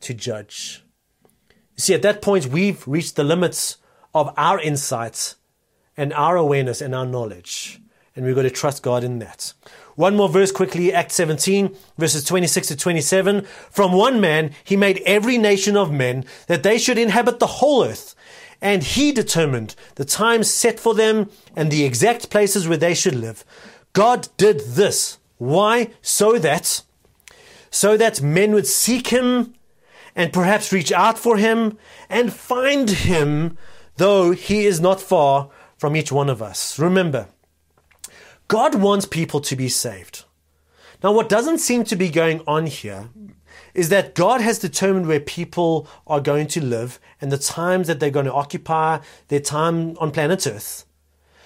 to 0.00 0.14
judge. 0.14 0.84
You 1.22 1.78
see, 1.78 1.94
at 1.94 2.02
that 2.02 2.22
point, 2.22 2.46
we've 2.46 2.86
reached 2.86 3.16
the 3.16 3.24
limits 3.24 3.78
of 4.14 4.32
our 4.36 4.60
insights 4.60 5.36
and 5.96 6.12
our 6.12 6.36
awareness 6.36 6.80
and 6.80 6.94
our 6.94 7.06
knowledge. 7.06 7.80
And 8.14 8.26
we've 8.26 8.34
got 8.34 8.42
to 8.42 8.50
trust 8.50 8.82
God 8.82 9.04
in 9.04 9.18
that. 9.20 9.54
One 9.94 10.16
more 10.16 10.28
verse 10.28 10.52
quickly, 10.52 10.92
Acts 10.92 11.14
17, 11.14 11.74
verses 11.98 12.24
26 12.24 12.68
to 12.68 12.76
27. 12.76 13.42
From 13.70 13.92
one 13.92 14.20
man, 14.20 14.52
he 14.64 14.76
made 14.76 15.02
every 15.04 15.38
nation 15.38 15.76
of 15.76 15.92
men 15.92 16.24
that 16.46 16.62
they 16.62 16.78
should 16.78 16.98
inhabit 16.98 17.38
the 17.38 17.46
whole 17.46 17.84
earth. 17.84 18.14
And 18.60 18.82
he 18.82 19.12
determined 19.12 19.74
the 19.96 20.04
times 20.04 20.48
set 20.48 20.78
for 20.78 20.94
them 20.94 21.30
and 21.56 21.70
the 21.70 21.84
exact 21.84 22.30
places 22.30 22.68
where 22.68 22.78
they 22.78 22.94
should 22.94 23.14
live. 23.14 23.44
God 23.92 24.28
did 24.36 24.60
this. 24.60 25.18
Why? 25.38 25.90
So 26.00 26.38
that, 26.38 26.82
so 27.70 27.96
that 27.96 28.22
men 28.22 28.52
would 28.52 28.66
seek 28.66 29.08
him 29.08 29.54
and 30.14 30.32
perhaps 30.32 30.72
reach 30.72 30.92
out 30.92 31.18
for 31.18 31.36
him 31.36 31.78
and 32.08 32.32
find 32.32 32.88
him, 32.88 33.56
though 33.96 34.32
he 34.32 34.66
is 34.66 34.80
not 34.80 35.00
far 35.00 35.50
from 35.76 35.96
each 35.96 36.12
one 36.12 36.30
of 36.30 36.42
us. 36.42 36.78
Remember, 36.78 37.28
God 38.48 38.74
wants 38.76 39.06
people 39.06 39.40
to 39.40 39.56
be 39.56 39.68
saved. 39.68 40.24
Now, 41.02 41.12
what 41.12 41.28
doesn't 41.28 41.58
seem 41.58 41.84
to 41.84 41.96
be 41.96 42.10
going 42.10 42.42
on 42.46 42.66
here 42.66 43.08
is 43.74 43.88
that 43.88 44.14
God 44.14 44.40
has 44.40 44.58
determined 44.58 45.06
where 45.06 45.20
people 45.20 45.88
are 46.06 46.20
going 46.20 46.46
to 46.48 46.62
live 46.62 47.00
and 47.20 47.32
the 47.32 47.38
times 47.38 47.88
that 47.88 47.98
they're 47.98 48.10
going 48.10 48.26
to 48.26 48.32
occupy 48.32 49.00
their 49.28 49.40
time 49.40 49.96
on 49.98 50.10
planet 50.10 50.46
Earth 50.46 50.84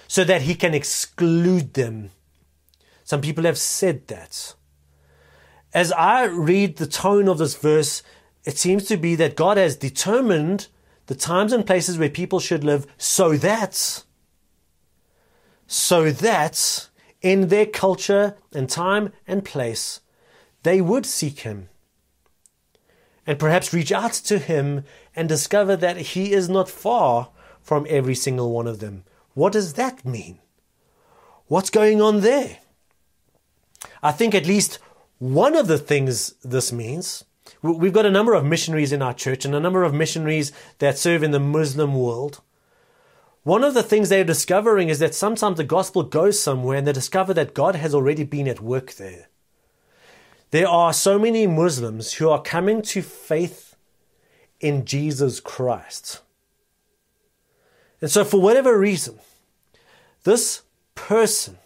so 0.09 0.25
that 0.25 0.43
He 0.43 0.55
can 0.55 0.75
exclude 0.75 1.75
them. 1.75 2.11
Some 3.07 3.21
people 3.21 3.45
have 3.45 3.57
said 3.57 4.09
that. 4.09 4.57
As 5.73 5.93
I 5.93 6.25
read 6.25 6.77
the 6.77 6.89
tone 6.89 7.29
of 7.29 7.39
this 7.39 7.55
verse, 7.55 8.03
it 8.45 8.59
seems 8.59 8.87
to 8.87 8.97
be 8.97 9.15
that 9.15 9.37
God 9.37 9.59
has 9.59 9.77
determined 9.77 10.67
the 11.07 11.15
times 11.15 11.53
and 11.53 11.65
places 11.65 11.99
where 11.99 12.09
people 12.11 12.41
should 12.41 12.65
live 12.65 12.85
so 12.99 13.37
that 13.37 14.03
so 15.69 16.11
that 16.11 16.89
in 17.23 17.47
their 17.47 17.67
culture 17.67 18.37
and 18.53 18.69
time 18.69 19.13
and 19.25 19.45
place, 19.45 20.01
they 20.65 20.81
would 20.81 21.07
seek 21.07 21.41
him 21.41 21.69
and 23.25 23.39
perhaps 23.39 23.73
reach 23.73 23.93
out 23.93 24.13
to 24.13 24.39
him 24.39 24.83
and 25.15 25.29
discover 25.29 25.77
that 25.77 25.97
he 25.97 26.33
is 26.33 26.49
not 26.49 26.69
far 26.69 27.31
from 27.63 27.87
every 27.89 28.17
single 28.17 28.51
one 28.51 28.67
of 28.67 28.81
them. 28.81 29.05
What 29.35 29.53
does 29.53 29.75
that 29.75 30.05
mean? 30.05 30.41
What's 31.47 31.71
going 31.71 32.03
on 32.03 32.23
there? 32.23 32.59
I 34.07 34.13
think 34.13 34.37
at 34.37 34.47
least 34.47 34.79
one 35.19 35.57
of 35.57 35.67
the 35.67 35.79
things 35.79 36.35
this 36.45 36.73
means, 36.73 37.25
we've 37.61 37.93
got 37.93 38.07
a 38.07 38.11
number 38.11 38.35
of 38.35 38.45
missionaries 38.45 38.93
in 38.93 39.03
our 39.03 39.13
church 39.13 39.45
and 39.45 39.53
a 39.53 39.59
number 39.59 39.83
of 39.83 39.93
missionaries 39.93 40.53
that 40.79 40.97
serve 40.97 41.25
in 41.25 41.33
the 41.33 41.41
Muslim 41.41 41.93
world. 41.93 42.41
One 43.43 43.65
of 43.65 43.75
the 43.75 43.83
things 43.83 44.09
they're 44.09 44.23
discovering 44.23 44.91
is 44.91 45.01
that 45.01 45.17
sometimes 45.17 45.57
the 45.57 45.65
gospel 45.65 46.05
goes 46.05 46.39
somewhere 46.39 46.79
and 46.79 46.87
they 46.87 46.93
discover 46.93 47.35
that 47.35 47.53
God 47.53 47.75
has 47.75 47.97
already 47.97 48.23
been 48.23 48.47
at 48.47 48.61
work 48.61 48.95
there. 48.95 49.27
there 50.53 50.69
are 50.69 50.93
so 50.93 51.19
many 51.19 51.49
Muslims 51.49 52.13
who 52.15 52.31
are 52.31 52.41
coming 52.41 52.83
to 52.83 53.03
faith 53.03 53.75
in 54.61 54.85
Jesus 54.85 55.41
Christ. 55.41 56.23
And 58.01 58.09
so, 58.09 58.23
for 58.23 58.41
whatever 58.41 58.79
reason, 58.79 59.19
this 60.23 60.63
person 60.95 61.59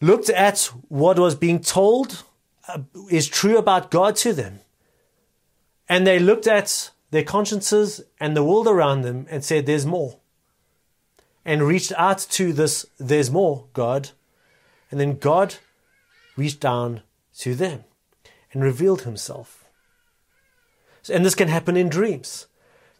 looked 0.00 0.30
at 0.30 0.70
what 0.88 1.18
was 1.18 1.34
being 1.34 1.60
told 1.60 2.24
uh, 2.68 2.80
is 3.10 3.28
true 3.28 3.58
about 3.58 3.90
God 3.90 4.16
to 4.16 4.32
them. 4.32 4.60
And 5.88 6.06
they 6.06 6.18
looked 6.18 6.46
at 6.46 6.90
their 7.10 7.24
consciences 7.24 8.02
and 8.20 8.36
the 8.36 8.44
world 8.44 8.68
around 8.68 9.02
them 9.02 9.26
and 9.30 9.44
said, 9.44 9.66
There's 9.66 9.86
more. 9.86 10.18
And 11.44 11.62
reached 11.62 11.92
out 11.96 12.18
to 12.30 12.52
this, 12.52 12.86
There's 12.98 13.30
more, 13.30 13.66
God. 13.72 14.10
And 14.90 15.00
then 15.00 15.18
God 15.18 15.56
reached 16.36 16.60
down 16.60 17.02
to 17.38 17.54
them 17.54 17.84
and 18.52 18.62
revealed 18.62 19.02
himself. 19.02 19.64
And 21.10 21.24
this 21.24 21.34
can 21.34 21.48
happen 21.48 21.76
in 21.76 21.88
dreams. 21.88 22.46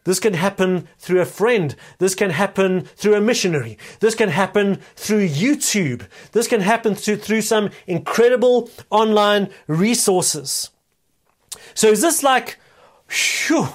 This 0.05 0.19
can 0.19 0.33
happen 0.33 0.87
through 0.97 1.21
a 1.21 1.25
friend. 1.25 1.75
This 1.97 2.15
can 2.15 2.29
happen 2.29 2.81
through 2.81 3.15
a 3.15 3.21
missionary. 3.21 3.77
This 3.99 4.15
can 4.15 4.29
happen 4.29 4.79
through 4.95 5.27
YouTube. 5.27 6.07
This 6.31 6.47
can 6.47 6.61
happen 6.61 6.95
through, 6.95 7.17
through 7.17 7.41
some 7.41 7.69
incredible 7.85 8.69
online 8.89 9.49
resources. 9.67 10.69
So 11.73 11.89
is 11.89 12.01
this 12.01 12.23
like, 12.23 12.57
phew, 13.07 13.67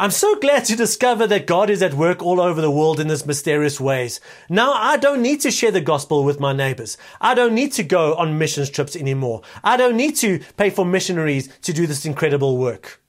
I'm 0.00 0.12
so 0.12 0.36
glad 0.36 0.64
to 0.66 0.76
discover 0.76 1.26
that 1.26 1.48
God 1.48 1.70
is 1.70 1.82
at 1.82 1.94
work 1.94 2.22
all 2.22 2.40
over 2.40 2.60
the 2.60 2.70
world 2.70 3.00
in 3.00 3.08
this 3.08 3.26
mysterious 3.26 3.80
ways. 3.80 4.20
Now 4.48 4.72
I 4.72 4.96
don't 4.96 5.20
need 5.20 5.40
to 5.40 5.50
share 5.50 5.72
the 5.72 5.80
gospel 5.80 6.22
with 6.22 6.38
my 6.38 6.52
neighbors. 6.52 6.96
I 7.20 7.34
don't 7.34 7.54
need 7.54 7.72
to 7.72 7.82
go 7.82 8.14
on 8.14 8.38
missions 8.38 8.70
trips 8.70 8.94
anymore. 8.94 9.42
I 9.64 9.76
don't 9.76 9.96
need 9.96 10.14
to 10.16 10.38
pay 10.56 10.70
for 10.70 10.84
missionaries 10.84 11.48
to 11.62 11.72
do 11.72 11.86
this 11.88 12.06
incredible 12.06 12.58
work. 12.58 13.02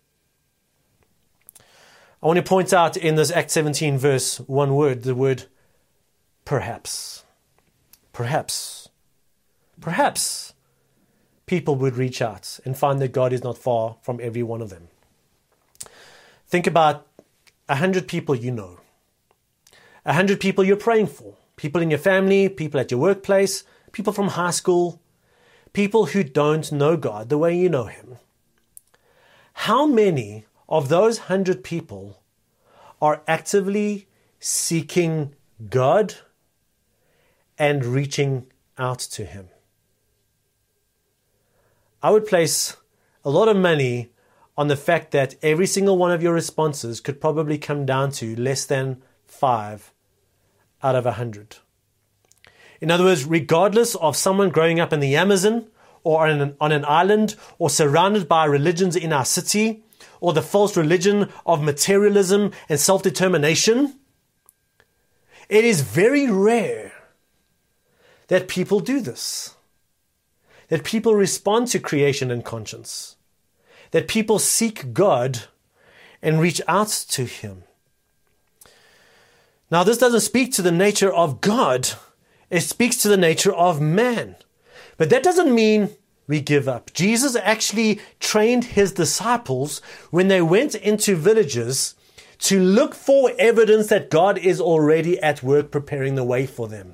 I 2.21 2.27
want 2.27 2.37
to 2.37 2.43
point 2.43 2.73
out 2.73 2.97
in 2.97 3.15
this 3.15 3.31
Act 3.31 3.49
17 3.49 3.97
verse 3.97 4.39
one 4.41 4.75
word, 4.75 5.03
the 5.03 5.15
word 5.15 5.45
perhaps. 6.43 7.23
Perhaps. 8.11 8.89
Perhaps 9.79 10.53
people 11.45 11.75
would 11.75 11.95
reach 11.95 12.21
out 12.21 12.59
and 12.65 12.77
find 12.77 12.99
that 12.99 13.13
God 13.13 13.31
is 13.31 13.43
not 13.43 13.57
far 13.57 13.95
from 14.01 14.19
every 14.21 14.43
one 14.43 14.61
of 14.61 14.69
them. 14.69 14.89
Think 16.47 16.67
about 16.67 17.07
a 17.69 17.77
hundred 17.77 18.07
people 18.07 18.35
you 18.35 18.51
know, 18.51 18.79
a 20.05 20.13
hundred 20.13 20.39
people 20.39 20.63
you're 20.63 20.75
praying 20.75 21.07
for, 21.07 21.35
people 21.55 21.81
in 21.81 21.89
your 21.89 21.99
family, 21.99 22.49
people 22.49 22.79
at 22.79 22.91
your 22.91 22.99
workplace, 22.99 23.63
people 23.91 24.11
from 24.11 24.29
high 24.29 24.51
school, 24.51 25.01
people 25.73 26.07
who 26.07 26.23
don't 26.23 26.71
know 26.71 26.97
God 26.97 27.29
the 27.29 27.37
way 27.37 27.57
you 27.57 27.69
know 27.69 27.85
Him. 27.85 28.17
How 29.53 29.85
many 29.85 30.45
of 30.69 30.87
those 30.87 31.17
hundred 31.17 31.63
people 31.63 32.21
are 33.01 33.23
actively 33.27 34.07
seeking 34.39 35.33
God 35.69 36.15
and 37.57 37.83
reaching 37.83 38.45
out 38.77 38.99
to 38.99 39.25
Him. 39.25 39.49
I 42.01 42.11
would 42.11 42.25
place 42.25 42.77
a 43.25 43.29
lot 43.29 43.49
of 43.49 43.57
money 43.57 44.11
on 44.57 44.67
the 44.67 44.77
fact 44.77 45.11
that 45.11 45.35
every 45.41 45.65
single 45.65 45.97
one 45.97 46.11
of 46.11 46.21
your 46.21 46.33
responses 46.33 47.01
could 47.01 47.19
probably 47.19 47.57
come 47.57 47.85
down 47.85 48.11
to 48.11 48.35
less 48.35 48.65
than 48.65 49.01
five 49.25 49.91
out 50.83 50.95
of 50.95 51.05
a 51.05 51.13
hundred. 51.13 51.57
In 52.79 52.91
other 52.91 53.05
words, 53.05 53.25
regardless 53.25 53.95
of 53.95 54.15
someone 54.15 54.49
growing 54.49 54.79
up 54.79 54.93
in 54.93 54.99
the 54.99 55.15
Amazon 55.15 55.67
or 56.03 56.25
on 56.27 56.41
an, 56.41 56.55
on 56.61 56.71
an 56.71 56.85
island 56.85 57.35
or 57.57 57.69
surrounded 57.69 58.27
by 58.27 58.45
religions 58.45 58.95
in 58.95 59.11
our 59.11 59.25
city, 59.25 59.83
or 60.21 60.33
the 60.33 60.41
false 60.41 60.75
religion 60.75 61.29
of 61.45 61.63
materialism 61.63 62.51
and 62.67 62.79
self 62.79 63.03
determination, 63.03 63.99
it 65.49 65.65
is 65.65 65.81
very 65.81 66.29
rare 66.29 66.93
that 68.27 68.47
people 68.47 68.79
do 68.79 68.99
this. 69.01 69.55
That 70.69 70.83
people 70.83 71.15
respond 71.15 71.67
to 71.69 71.79
creation 71.79 72.29
and 72.29 72.45
conscience. 72.45 73.15
That 73.91 74.07
people 74.07 74.37
seek 74.37 74.93
God 74.93 75.45
and 76.21 76.39
reach 76.39 76.61
out 76.67 76.89
to 77.09 77.25
Him. 77.25 77.63
Now, 79.71 79.83
this 79.83 79.97
doesn't 79.97 80.21
speak 80.21 80.53
to 80.53 80.61
the 80.61 80.71
nature 80.71 81.11
of 81.11 81.41
God, 81.41 81.89
it 82.49 82.61
speaks 82.61 82.97
to 82.97 83.07
the 83.07 83.17
nature 83.17 83.53
of 83.53 83.81
man. 83.81 84.35
But 84.97 85.09
that 85.11 85.23
doesn't 85.23 85.53
mean 85.53 85.89
we 86.29 86.39
give 86.39 86.69
up. 86.69 86.93
Jesus 86.93 87.35
actually 87.35 87.99
trained 88.19 88.63
his 88.63 88.93
disciples 88.93 89.81
when 90.11 90.27
they 90.27 90.43
went 90.43 90.75
into 90.75 91.15
villages 91.15 91.95
to 92.37 92.61
look 92.61 92.93
for 92.93 93.31
evidence 93.39 93.87
that 93.87 94.11
God 94.11 94.37
is 94.37 94.61
already 94.61 95.19
at 95.21 95.41
work 95.41 95.71
preparing 95.71 96.13
the 96.13 96.23
way 96.23 96.45
for 96.45 96.67
them. 96.67 96.93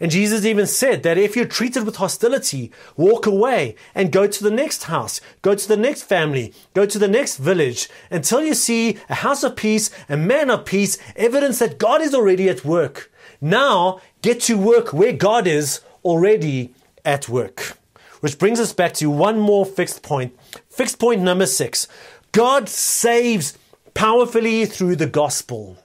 And 0.00 0.10
Jesus 0.10 0.46
even 0.46 0.66
said 0.66 1.02
that 1.02 1.18
if 1.18 1.36
you're 1.36 1.44
treated 1.44 1.84
with 1.84 1.96
hostility, 1.96 2.72
walk 2.96 3.26
away 3.26 3.76
and 3.94 4.10
go 4.10 4.26
to 4.26 4.42
the 4.42 4.50
next 4.50 4.84
house, 4.84 5.20
go 5.42 5.54
to 5.54 5.68
the 5.68 5.76
next 5.76 6.04
family, 6.04 6.54
go 6.72 6.86
to 6.86 6.98
the 6.98 7.06
next 7.06 7.36
village 7.36 7.90
until 8.10 8.42
you 8.42 8.54
see 8.54 8.98
a 9.10 9.16
house 9.16 9.44
of 9.44 9.54
peace, 9.54 9.90
a 10.08 10.16
man 10.16 10.48
of 10.48 10.64
peace, 10.64 10.96
evidence 11.14 11.58
that 11.58 11.78
God 11.78 12.00
is 12.00 12.14
already 12.14 12.48
at 12.48 12.64
work. 12.64 13.12
Now 13.38 14.00
get 14.22 14.40
to 14.42 14.56
work 14.56 14.94
where 14.94 15.12
God 15.12 15.46
is 15.46 15.82
already 16.02 16.74
at 17.04 17.28
work. 17.28 17.76
Which 18.24 18.38
brings 18.38 18.58
us 18.58 18.72
back 18.72 18.94
to 18.94 19.10
one 19.10 19.38
more 19.38 19.66
fixed 19.66 20.02
point. 20.02 20.34
Fixed 20.70 20.98
point 20.98 21.20
number 21.20 21.44
six 21.44 21.86
God 22.32 22.70
saves 22.70 23.58
powerfully 23.92 24.64
through 24.64 24.96
the 24.96 25.06
gospel. 25.06 25.76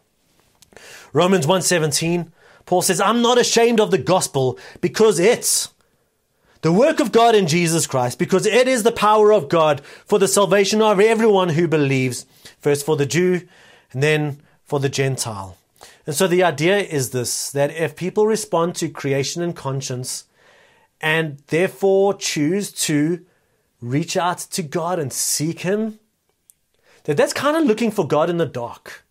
Romans 1.12 1.46
1:17 1.46 2.32
Paul 2.66 2.82
says 2.82 3.02
I'm 3.02 3.22
not 3.22 3.38
ashamed 3.38 3.82
of 3.82 3.92
the 3.92 3.98
gospel 3.98 4.58
because 4.80 5.20
it's 5.20 5.74
the 6.62 6.72
work 6.72 7.02
of 7.02 7.12
God 7.12 7.36
in 7.36 7.46
Jesus 7.46 7.86
Christ 7.86 8.18
because 8.18 8.46
it 8.46 8.70
is 8.70 8.84
the 8.84 8.94
power 8.94 9.34
of 9.34 9.50
God 9.50 9.82
for 10.06 10.18
the 10.18 10.26
salvation 10.26 10.82
of 10.82 11.02
everyone 11.02 11.50
who 11.50 11.68
believes 11.68 12.26
first 12.62 12.86
for 12.86 12.96
the 12.96 13.06
Jew 13.06 13.42
and 13.92 14.02
then 14.02 14.40
for 14.64 14.80
the 14.80 14.88
Gentile. 14.88 15.58
And 16.08 16.16
so 16.16 16.26
the 16.26 16.44
idea 16.44 16.78
is 16.78 17.10
this 17.10 17.52
that 17.52 17.72
if 17.72 17.98
people 17.98 18.26
respond 18.26 18.76
to 18.76 18.88
creation 18.88 19.42
and 19.42 19.54
conscience 19.54 20.24
and 21.02 21.42
therefore 21.48 22.14
choose 22.14 22.72
to 22.72 23.26
reach 23.82 24.18
out 24.18 24.40
to 24.40 24.62
God 24.62 25.00
and 25.00 25.12
seek 25.12 25.62
Him, 25.62 26.00
that 27.06 27.18
that's 27.18 27.34
kind 27.34 27.56
of 27.56 27.64
looking 27.64 27.92
for 27.92 28.08
God 28.08 28.30
in 28.30 28.38
the 28.38 28.46
dark. 28.46 29.06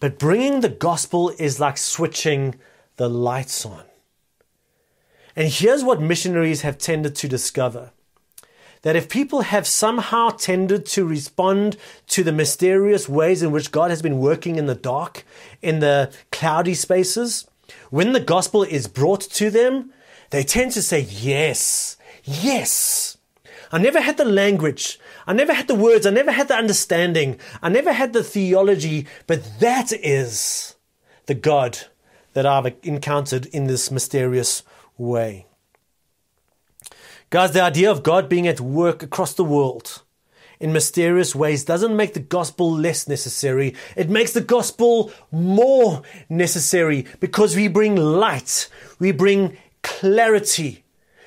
But 0.00 0.18
bringing 0.18 0.60
the 0.60 0.68
gospel 0.68 1.30
is 1.38 1.60
like 1.60 1.78
switching 1.78 2.56
the 2.96 3.08
lights 3.08 3.64
on. 3.64 3.84
And 5.36 5.48
here's 5.48 5.82
what 5.82 6.00
missionaries 6.00 6.62
have 6.62 6.78
tended 6.78 7.14
to 7.16 7.28
discover 7.28 7.90
that 8.82 8.96
if 8.96 9.08
people 9.08 9.40
have 9.40 9.66
somehow 9.66 10.28
tended 10.28 10.84
to 10.84 11.06
respond 11.06 11.74
to 12.06 12.22
the 12.22 12.32
mysterious 12.32 13.08
ways 13.08 13.42
in 13.42 13.50
which 13.50 13.72
God 13.72 13.88
has 13.88 14.02
been 14.02 14.18
working 14.18 14.56
in 14.56 14.66
the 14.66 14.74
dark, 14.74 15.24
in 15.62 15.80
the 15.80 16.12
cloudy 16.30 16.74
spaces, 16.74 17.48
when 17.88 18.12
the 18.12 18.20
gospel 18.20 18.62
is 18.62 18.86
brought 18.86 19.22
to 19.22 19.48
them, 19.48 19.90
they 20.34 20.42
tend 20.42 20.72
to 20.72 20.82
say, 20.82 21.00
Yes, 21.00 21.96
yes. 22.24 23.16
I 23.70 23.78
never 23.78 24.00
had 24.00 24.16
the 24.16 24.24
language. 24.24 24.98
I 25.28 25.32
never 25.32 25.54
had 25.54 25.68
the 25.68 25.76
words. 25.76 26.06
I 26.06 26.10
never 26.10 26.32
had 26.32 26.48
the 26.48 26.56
understanding. 26.56 27.38
I 27.62 27.68
never 27.68 27.92
had 27.92 28.12
the 28.12 28.24
theology, 28.24 29.06
but 29.28 29.60
that 29.60 29.92
is 29.92 30.74
the 31.26 31.34
God 31.34 31.78
that 32.32 32.46
I've 32.46 32.74
encountered 32.82 33.46
in 33.46 33.68
this 33.68 33.92
mysterious 33.92 34.64
way. 34.98 35.46
Guys, 37.30 37.52
the 37.52 37.62
idea 37.62 37.88
of 37.88 38.02
God 38.02 38.28
being 38.28 38.48
at 38.48 38.60
work 38.60 39.04
across 39.04 39.34
the 39.34 39.44
world 39.44 40.02
in 40.58 40.72
mysterious 40.72 41.34
ways 41.34 41.64
doesn't 41.64 41.96
make 41.96 42.14
the 42.14 42.20
gospel 42.20 42.72
less 42.72 43.06
necessary. 43.06 43.74
It 43.96 44.10
makes 44.10 44.32
the 44.32 44.40
gospel 44.40 45.12
more 45.30 46.02
necessary 46.28 47.06
because 47.20 47.54
we 47.54 47.68
bring 47.68 47.96
light, 47.96 48.68
we 48.98 49.12
bring 49.12 49.56
clarity. 49.84 50.82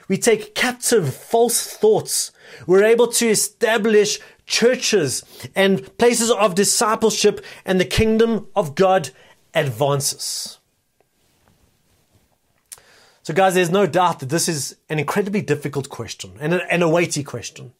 We 0.10 0.18
take 0.18 0.54
captive 0.54 1.14
false 1.16 1.66
thoughts. 1.66 2.32
We're 2.66 2.84
able 2.84 3.08
to 3.08 3.28
establish 3.28 4.20
churches 4.46 5.24
and 5.56 5.98
places 5.98 6.32
of 6.32 6.56
discipleship, 6.56 7.44
and 7.66 7.80
the 7.80 7.86
kingdom 7.86 8.48
of 8.56 8.76
God 8.76 9.12
advances. 9.54 10.58
So, 13.24 13.34
guys, 13.34 13.56
there's 13.56 13.70
no 13.70 13.86
doubt 13.86 14.20
that 14.20 14.30
this 14.30 14.48
is 14.48 14.78
an 14.88 15.00
incredibly 15.00 15.42
difficult 15.42 15.90
question 15.90 16.32
and 16.40 16.54
a, 16.54 16.72
and 16.72 16.82
a 16.82 16.88
weighty 16.88 17.24
question. 17.24 17.74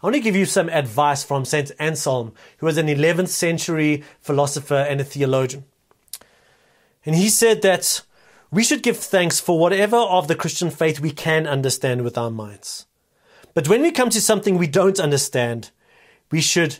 I 0.00 0.06
want 0.06 0.14
to 0.14 0.20
give 0.20 0.36
you 0.36 0.46
some 0.46 0.68
advice 0.68 1.24
from 1.24 1.44
St. 1.44 1.72
Anselm, 1.80 2.32
who 2.58 2.66
was 2.66 2.76
an 2.76 2.86
11th 2.86 3.28
century 3.28 4.04
philosopher 4.20 4.74
and 4.74 5.00
a 5.00 5.04
theologian. 5.04 5.64
And 7.04 7.16
he 7.16 7.28
said 7.28 7.62
that 7.62 8.02
We 8.52 8.62
should 8.62 8.82
give 8.82 8.98
thanks 8.98 9.40
for 9.40 9.58
whatever 9.58 9.96
of 9.96 10.28
the 10.28 10.34
Christian 10.34 10.70
faith 10.70 11.00
we 11.00 11.10
can 11.10 11.46
understand 11.46 12.02
with 12.02 12.18
our 12.18 12.30
minds. 12.30 12.84
But 13.54 13.66
when 13.66 13.80
we 13.80 13.90
come 13.90 14.10
to 14.10 14.20
something 14.20 14.58
we 14.58 14.66
don't 14.66 15.00
understand, 15.00 15.70
we 16.30 16.42
should 16.42 16.78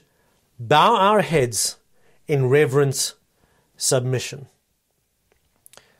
bow 0.61 0.95
our 0.95 1.23
heads 1.23 1.79
in 2.29 2.51
reverent 2.51 3.15
submission. 3.79 4.47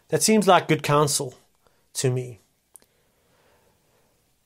That 0.09 0.23
seems 0.23 0.47
like 0.47 0.69
good 0.69 0.83
counsel 0.83 1.35
to 1.95 2.11
me. 2.11 2.41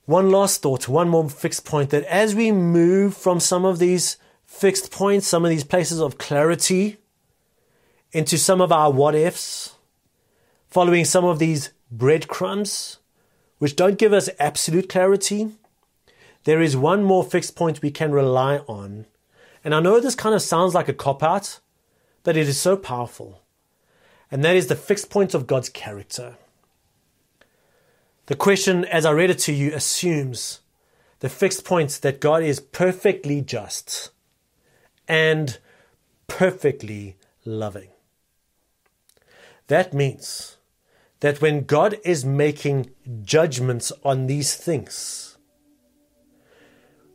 One 0.04 0.30
last 0.30 0.62
thought, 0.62 0.86
one 0.86 1.08
more 1.08 1.28
fixed 1.28 1.64
point 1.64 1.90
that 1.90 2.04
as 2.04 2.36
we 2.36 2.52
move 2.52 3.16
from 3.16 3.40
some 3.40 3.64
of 3.64 3.80
these 3.80 4.16
fixed 4.44 4.92
points, 4.92 5.26
some 5.26 5.44
of 5.44 5.50
these 5.50 5.64
places 5.64 6.00
of 6.00 6.18
clarity, 6.18 6.98
into 8.12 8.38
some 8.38 8.60
of 8.60 8.70
our 8.70 8.92
what 8.92 9.16
ifs, 9.16 9.75
following 10.68 11.05
some 11.05 11.24
of 11.24 11.38
these 11.38 11.70
breadcrumbs, 11.90 12.98
which 13.59 13.76
don't 13.76 13.98
give 13.98 14.12
us 14.12 14.29
absolute 14.38 14.88
clarity, 14.88 15.50
there 16.44 16.61
is 16.61 16.76
one 16.76 17.02
more 17.02 17.24
fixed 17.24 17.57
point 17.57 17.83
we 17.83 17.90
can 17.90 18.12
rely 18.12 18.59
on. 18.68 19.07
And 19.64 19.74
I 19.74 19.81
know 19.81 19.98
this 19.98 20.14
kind 20.14 20.35
of 20.35 20.42
sounds 20.42 20.74
like 20.74 20.88
a 20.88 20.92
cop 20.92 21.22
out, 21.22 21.61
but 22.22 22.37
it 22.37 22.48
is 22.48 22.61
so 22.61 22.76
powerful. 22.76 23.42
And 24.31 24.44
that 24.44 24.57
is 24.57 24.66
the 24.66 24.76
fixed 24.76 25.11
point 25.11 25.35
of 25.35 25.46
God's 25.46 25.68
character. 25.68 26.37
The 28.26 28.37
question, 28.37 28.85
as 28.85 29.07
I 29.07 29.12
read 29.12 29.31
it 29.31 29.38
to 29.40 29.52
you, 29.52 29.72
assumes 29.72 30.61
the 31.20 31.29
fixed 31.29 31.64
points 31.64 31.98
that 31.98 32.20
God 32.20 32.42
is 32.42 32.61
perfectly 32.61 33.40
just 33.40 34.11
and 35.09 35.59
perfectly 36.26 37.16
loving. 37.44 37.88
That 39.68 39.94
means 39.94 40.56
that 41.20 41.40
when 41.40 41.64
God 41.64 41.96
is 42.05 42.24
making 42.24 42.90
judgments 43.22 43.92
on 44.05 44.26
these 44.26 44.55
things 44.55 45.38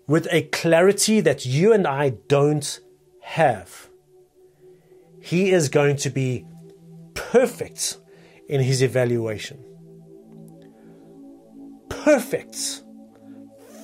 with 0.08 0.28
a 0.32 0.44
clarity 0.44 1.22
that 1.22 1.46
you 1.46 1.72
and 1.72 1.88
I 1.88 2.10
don't 2.28 2.80
have, 3.22 3.90
He 5.22 5.52
is 5.52 5.70
going 5.70 5.98
to 5.98 6.10
be 6.10 6.46
perfect 7.14 7.98
in 8.50 8.62
His 8.62 8.82
evaluation 8.82 9.64
perfect, 12.04 12.82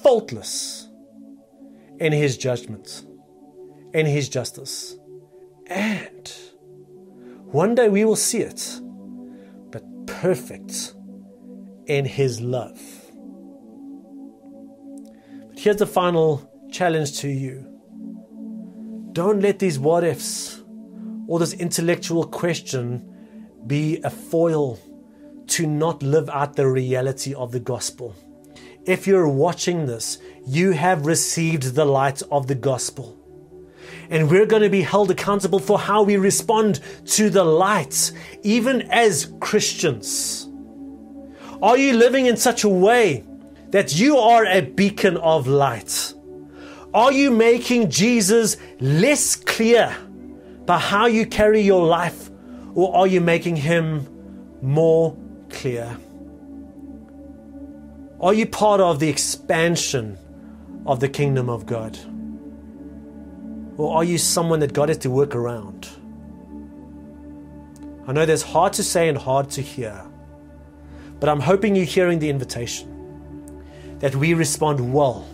faultless 0.01 0.87
in 1.99 2.11
his 2.11 2.37
judgment, 2.37 3.05
in 3.93 4.05
his 4.05 4.27
justice. 4.27 4.97
And 5.67 6.31
one 7.45 7.75
day 7.75 7.89
we 7.89 8.05
will 8.05 8.15
see 8.15 8.39
it, 8.39 8.81
perfect 10.21 10.95
in 11.85 12.03
his 12.05 12.41
love. 12.41 12.79
But 15.49 15.59
here's 15.59 15.77
the 15.77 15.85
final 15.85 16.51
challenge 16.71 17.19
to 17.19 17.29
you 17.29 17.65
don't 19.13 19.41
let 19.41 19.59
these 19.59 19.79
what 19.79 20.03
ifs 20.03 20.63
or 21.27 21.39
this 21.39 21.53
intellectual 21.53 22.25
question 22.25 23.07
be 23.67 24.01
a 24.03 24.09
foil 24.09 24.79
to 25.47 25.67
not 25.67 26.01
live 26.01 26.29
out 26.29 26.55
the 26.55 26.67
reality 26.67 27.33
of 27.33 27.51
the 27.51 27.59
gospel. 27.59 28.15
If 28.85 29.05
you're 29.05 29.27
watching 29.27 29.85
this, 29.85 30.17
you 30.45 30.71
have 30.71 31.05
received 31.05 31.75
the 31.75 31.85
light 31.85 32.21
of 32.31 32.47
the 32.47 32.55
gospel. 32.55 33.16
And 34.09 34.29
we're 34.29 34.45
going 34.45 34.61
to 34.61 34.69
be 34.69 34.81
held 34.81 35.11
accountable 35.11 35.59
for 35.59 35.77
how 35.77 36.03
we 36.03 36.17
respond 36.17 36.79
to 37.07 37.29
the 37.29 37.43
light, 37.43 38.11
even 38.43 38.83
as 38.91 39.33
Christians. 39.39 40.47
Are 41.61 41.77
you 41.77 41.93
living 41.93 42.25
in 42.27 42.37
such 42.37 42.63
a 42.63 42.69
way 42.69 43.23
that 43.69 43.97
you 43.97 44.17
are 44.17 44.45
a 44.45 44.61
beacon 44.61 45.17
of 45.17 45.47
light? 45.47 46.13
Are 46.93 47.11
you 47.11 47.31
making 47.31 47.89
Jesus 47.89 48.57
less 48.79 49.35
clear 49.35 49.95
by 50.65 50.77
how 50.77 51.05
you 51.07 51.25
carry 51.25 51.61
your 51.61 51.85
life, 51.85 52.29
or 52.75 52.95
are 52.95 53.07
you 53.07 53.21
making 53.21 53.55
him 53.55 54.07
more 54.61 55.17
clear? 55.49 55.97
Are 58.19 58.33
you 58.33 58.47
part 58.47 58.81
of 58.81 58.99
the 58.99 59.09
expansion 59.09 60.17
of 60.85 60.99
the 60.99 61.09
kingdom 61.09 61.49
of 61.49 61.65
God? 61.65 61.97
Or 63.77 63.95
are 63.95 64.03
you 64.03 64.17
someone 64.17 64.59
that 64.61 64.73
God 64.73 64.89
has 64.89 64.97
to 64.99 65.09
work 65.09 65.35
around? 65.35 65.87
I 68.07 68.11
know 68.11 68.25
that's 68.25 68.41
hard 68.41 68.73
to 68.73 68.83
say 68.83 69.09
and 69.09 69.17
hard 69.17 69.49
to 69.51 69.61
hear, 69.61 70.05
but 71.19 71.29
I'm 71.29 71.41
hoping 71.41 71.75
you're 71.75 71.85
hearing 71.85 72.19
the 72.19 72.29
invitation 72.29 72.93
that 73.99 74.15
we 74.15 74.33
respond 74.33 74.93
well 74.93 75.27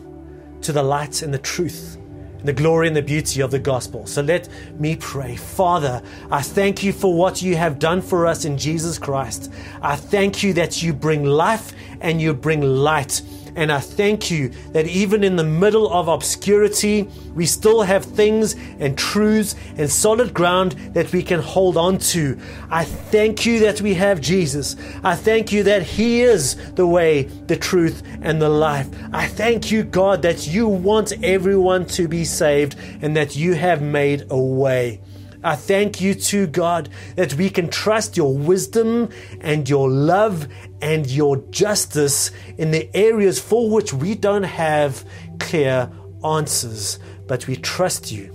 to 0.61 0.71
the 0.71 0.83
light 0.83 1.21
and 1.21 1.33
the 1.33 1.37
truth 1.37 1.97
and 2.39 2.47
the 2.47 2.53
glory 2.53 2.87
and 2.87 2.95
the 2.95 3.01
beauty 3.01 3.41
of 3.41 3.51
the 3.51 3.59
gospel. 3.59 4.05
So 4.05 4.21
let 4.21 4.49
me 4.79 4.95
pray. 4.95 5.35
Father, 5.35 6.01
I 6.31 6.41
thank 6.41 6.83
you 6.83 6.91
for 6.91 7.13
what 7.13 7.41
you 7.41 7.55
have 7.55 7.79
done 7.79 8.01
for 8.01 8.25
us 8.25 8.43
in 8.43 8.57
Jesus 8.57 8.97
Christ. 8.97 9.51
I 9.81 9.95
thank 9.95 10.43
you 10.43 10.53
that 10.53 10.81
you 10.81 10.93
bring 10.93 11.23
life 11.23 11.73
and 12.01 12.21
you 12.21 12.33
bring 12.33 12.61
light. 12.61 13.21
And 13.55 13.71
I 13.71 13.79
thank 13.79 14.31
you 14.31 14.49
that 14.71 14.87
even 14.87 15.23
in 15.23 15.35
the 15.35 15.43
middle 15.43 15.91
of 15.91 16.07
obscurity, 16.07 17.07
we 17.35 17.45
still 17.45 17.83
have 17.83 18.03
things 18.03 18.55
and 18.79 18.97
truths 18.97 19.55
and 19.77 19.89
solid 19.91 20.33
ground 20.33 20.71
that 20.93 21.11
we 21.11 21.21
can 21.21 21.39
hold 21.39 21.77
on 21.77 21.99
to. 21.99 22.39
I 22.69 22.83
thank 22.83 23.45
you 23.45 23.59
that 23.59 23.81
we 23.81 23.93
have 23.95 24.21
Jesus. 24.21 24.75
I 25.03 25.15
thank 25.15 25.51
you 25.51 25.63
that 25.63 25.83
He 25.83 26.21
is 26.21 26.55
the 26.73 26.87
way, 26.87 27.23
the 27.23 27.57
truth, 27.57 28.01
and 28.21 28.41
the 28.41 28.49
life. 28.49 28.89
I 29.11 29.27
thank 29.27 29.71
you, 29.71 29.83
God, 29.83 30.21
that 30.23 30.47
you 30.47 30.67
want 30.67 31.13
everyone 31.23 31.85
to 31.87 32.07
be 32.07 32.25
saved 32.25 32.75
and 33.01 33.15
that 33.15 33.35
you 33.35 33.53
have 33.53 33.81
made 33.81 34.25
a 34.29 34.37
way. 34.37 34.99
I 35.43 35.55
thank 35.55 35.99
you 35.99 36.13
to 36.15 36.47
God 36.47 36.89
that 37.15 37.33
we 37.33 37.49
can 37.49 37.69
trust 37.69 38.15
your 38.15 38.35
wisdom 38.35 39.09
and 39.41 39.67
your 39.67 39.89
love 39.89 40.47
and 40.81 41.05
your 41.05 41.37
justice 41.51 42.31
in 42.57 42.71
the 42.71 42.89
areas 42.95 43.39
for 43.39 43.69
which 43.69 43.93
we 43.93 44.15
don't 44.15 44.43
have 44.43 45.03
clear 45.39 45.91
answers, 46.23 46.97
but 47.27 47.47
we 47.47 47.57
trust 47.57 48.11
you 48.11 48.33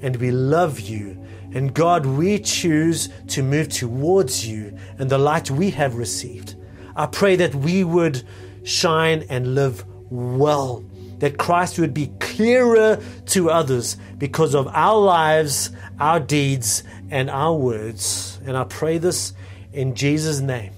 and 0.00 0.16
we 0.16 0.30
love 0.30 0.80
you. 0.80 1.22
And 1.52 1.74
God, 1.74 2.06
we 2.06 2.38
choose 2.38 3.08
to 3.28 3.42
move 3.42 3.68
towards 3.68 4.46
you 4.46 4.76
and 4.98 5.10
the 5.10 5.18
light 5.18 5.50
we 5.50 5.70
have 5.70 5.96
received. 5.96 6.56
I 6.96 7.06
pray 7.06 7.36
that 7.36 7.54
we 7.54 7.84
would 7.84 8.22
shine 8.64 9.24
and 9.28 9.54
live 9.54 9.84
well, 10.10 10.84
that 11.20 11.38
Christ 11.38 11.78
would 11.78 11.94
be 11.94 12.12
clearer 12.20 13.02
to 13.26 13.50
others 13.50 13.96
because 14.18 14.54
of 14.54 14.68
our 14.68 14.98
lives, 14.98 15.70
our 15.98 16.20
deeds, 16.20 16.84
and 17.10 17.28
our 17.30 17.54
words. 17.54 18.38
And 18.44 18.56
I 18.56 18.64
pray 18.64 18.98
this 18.98 19.32
in 19.72 19.94
Jesus' 19.94 20.40
name. 20.40 20.72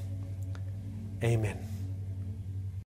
Amen. 1.22 1.69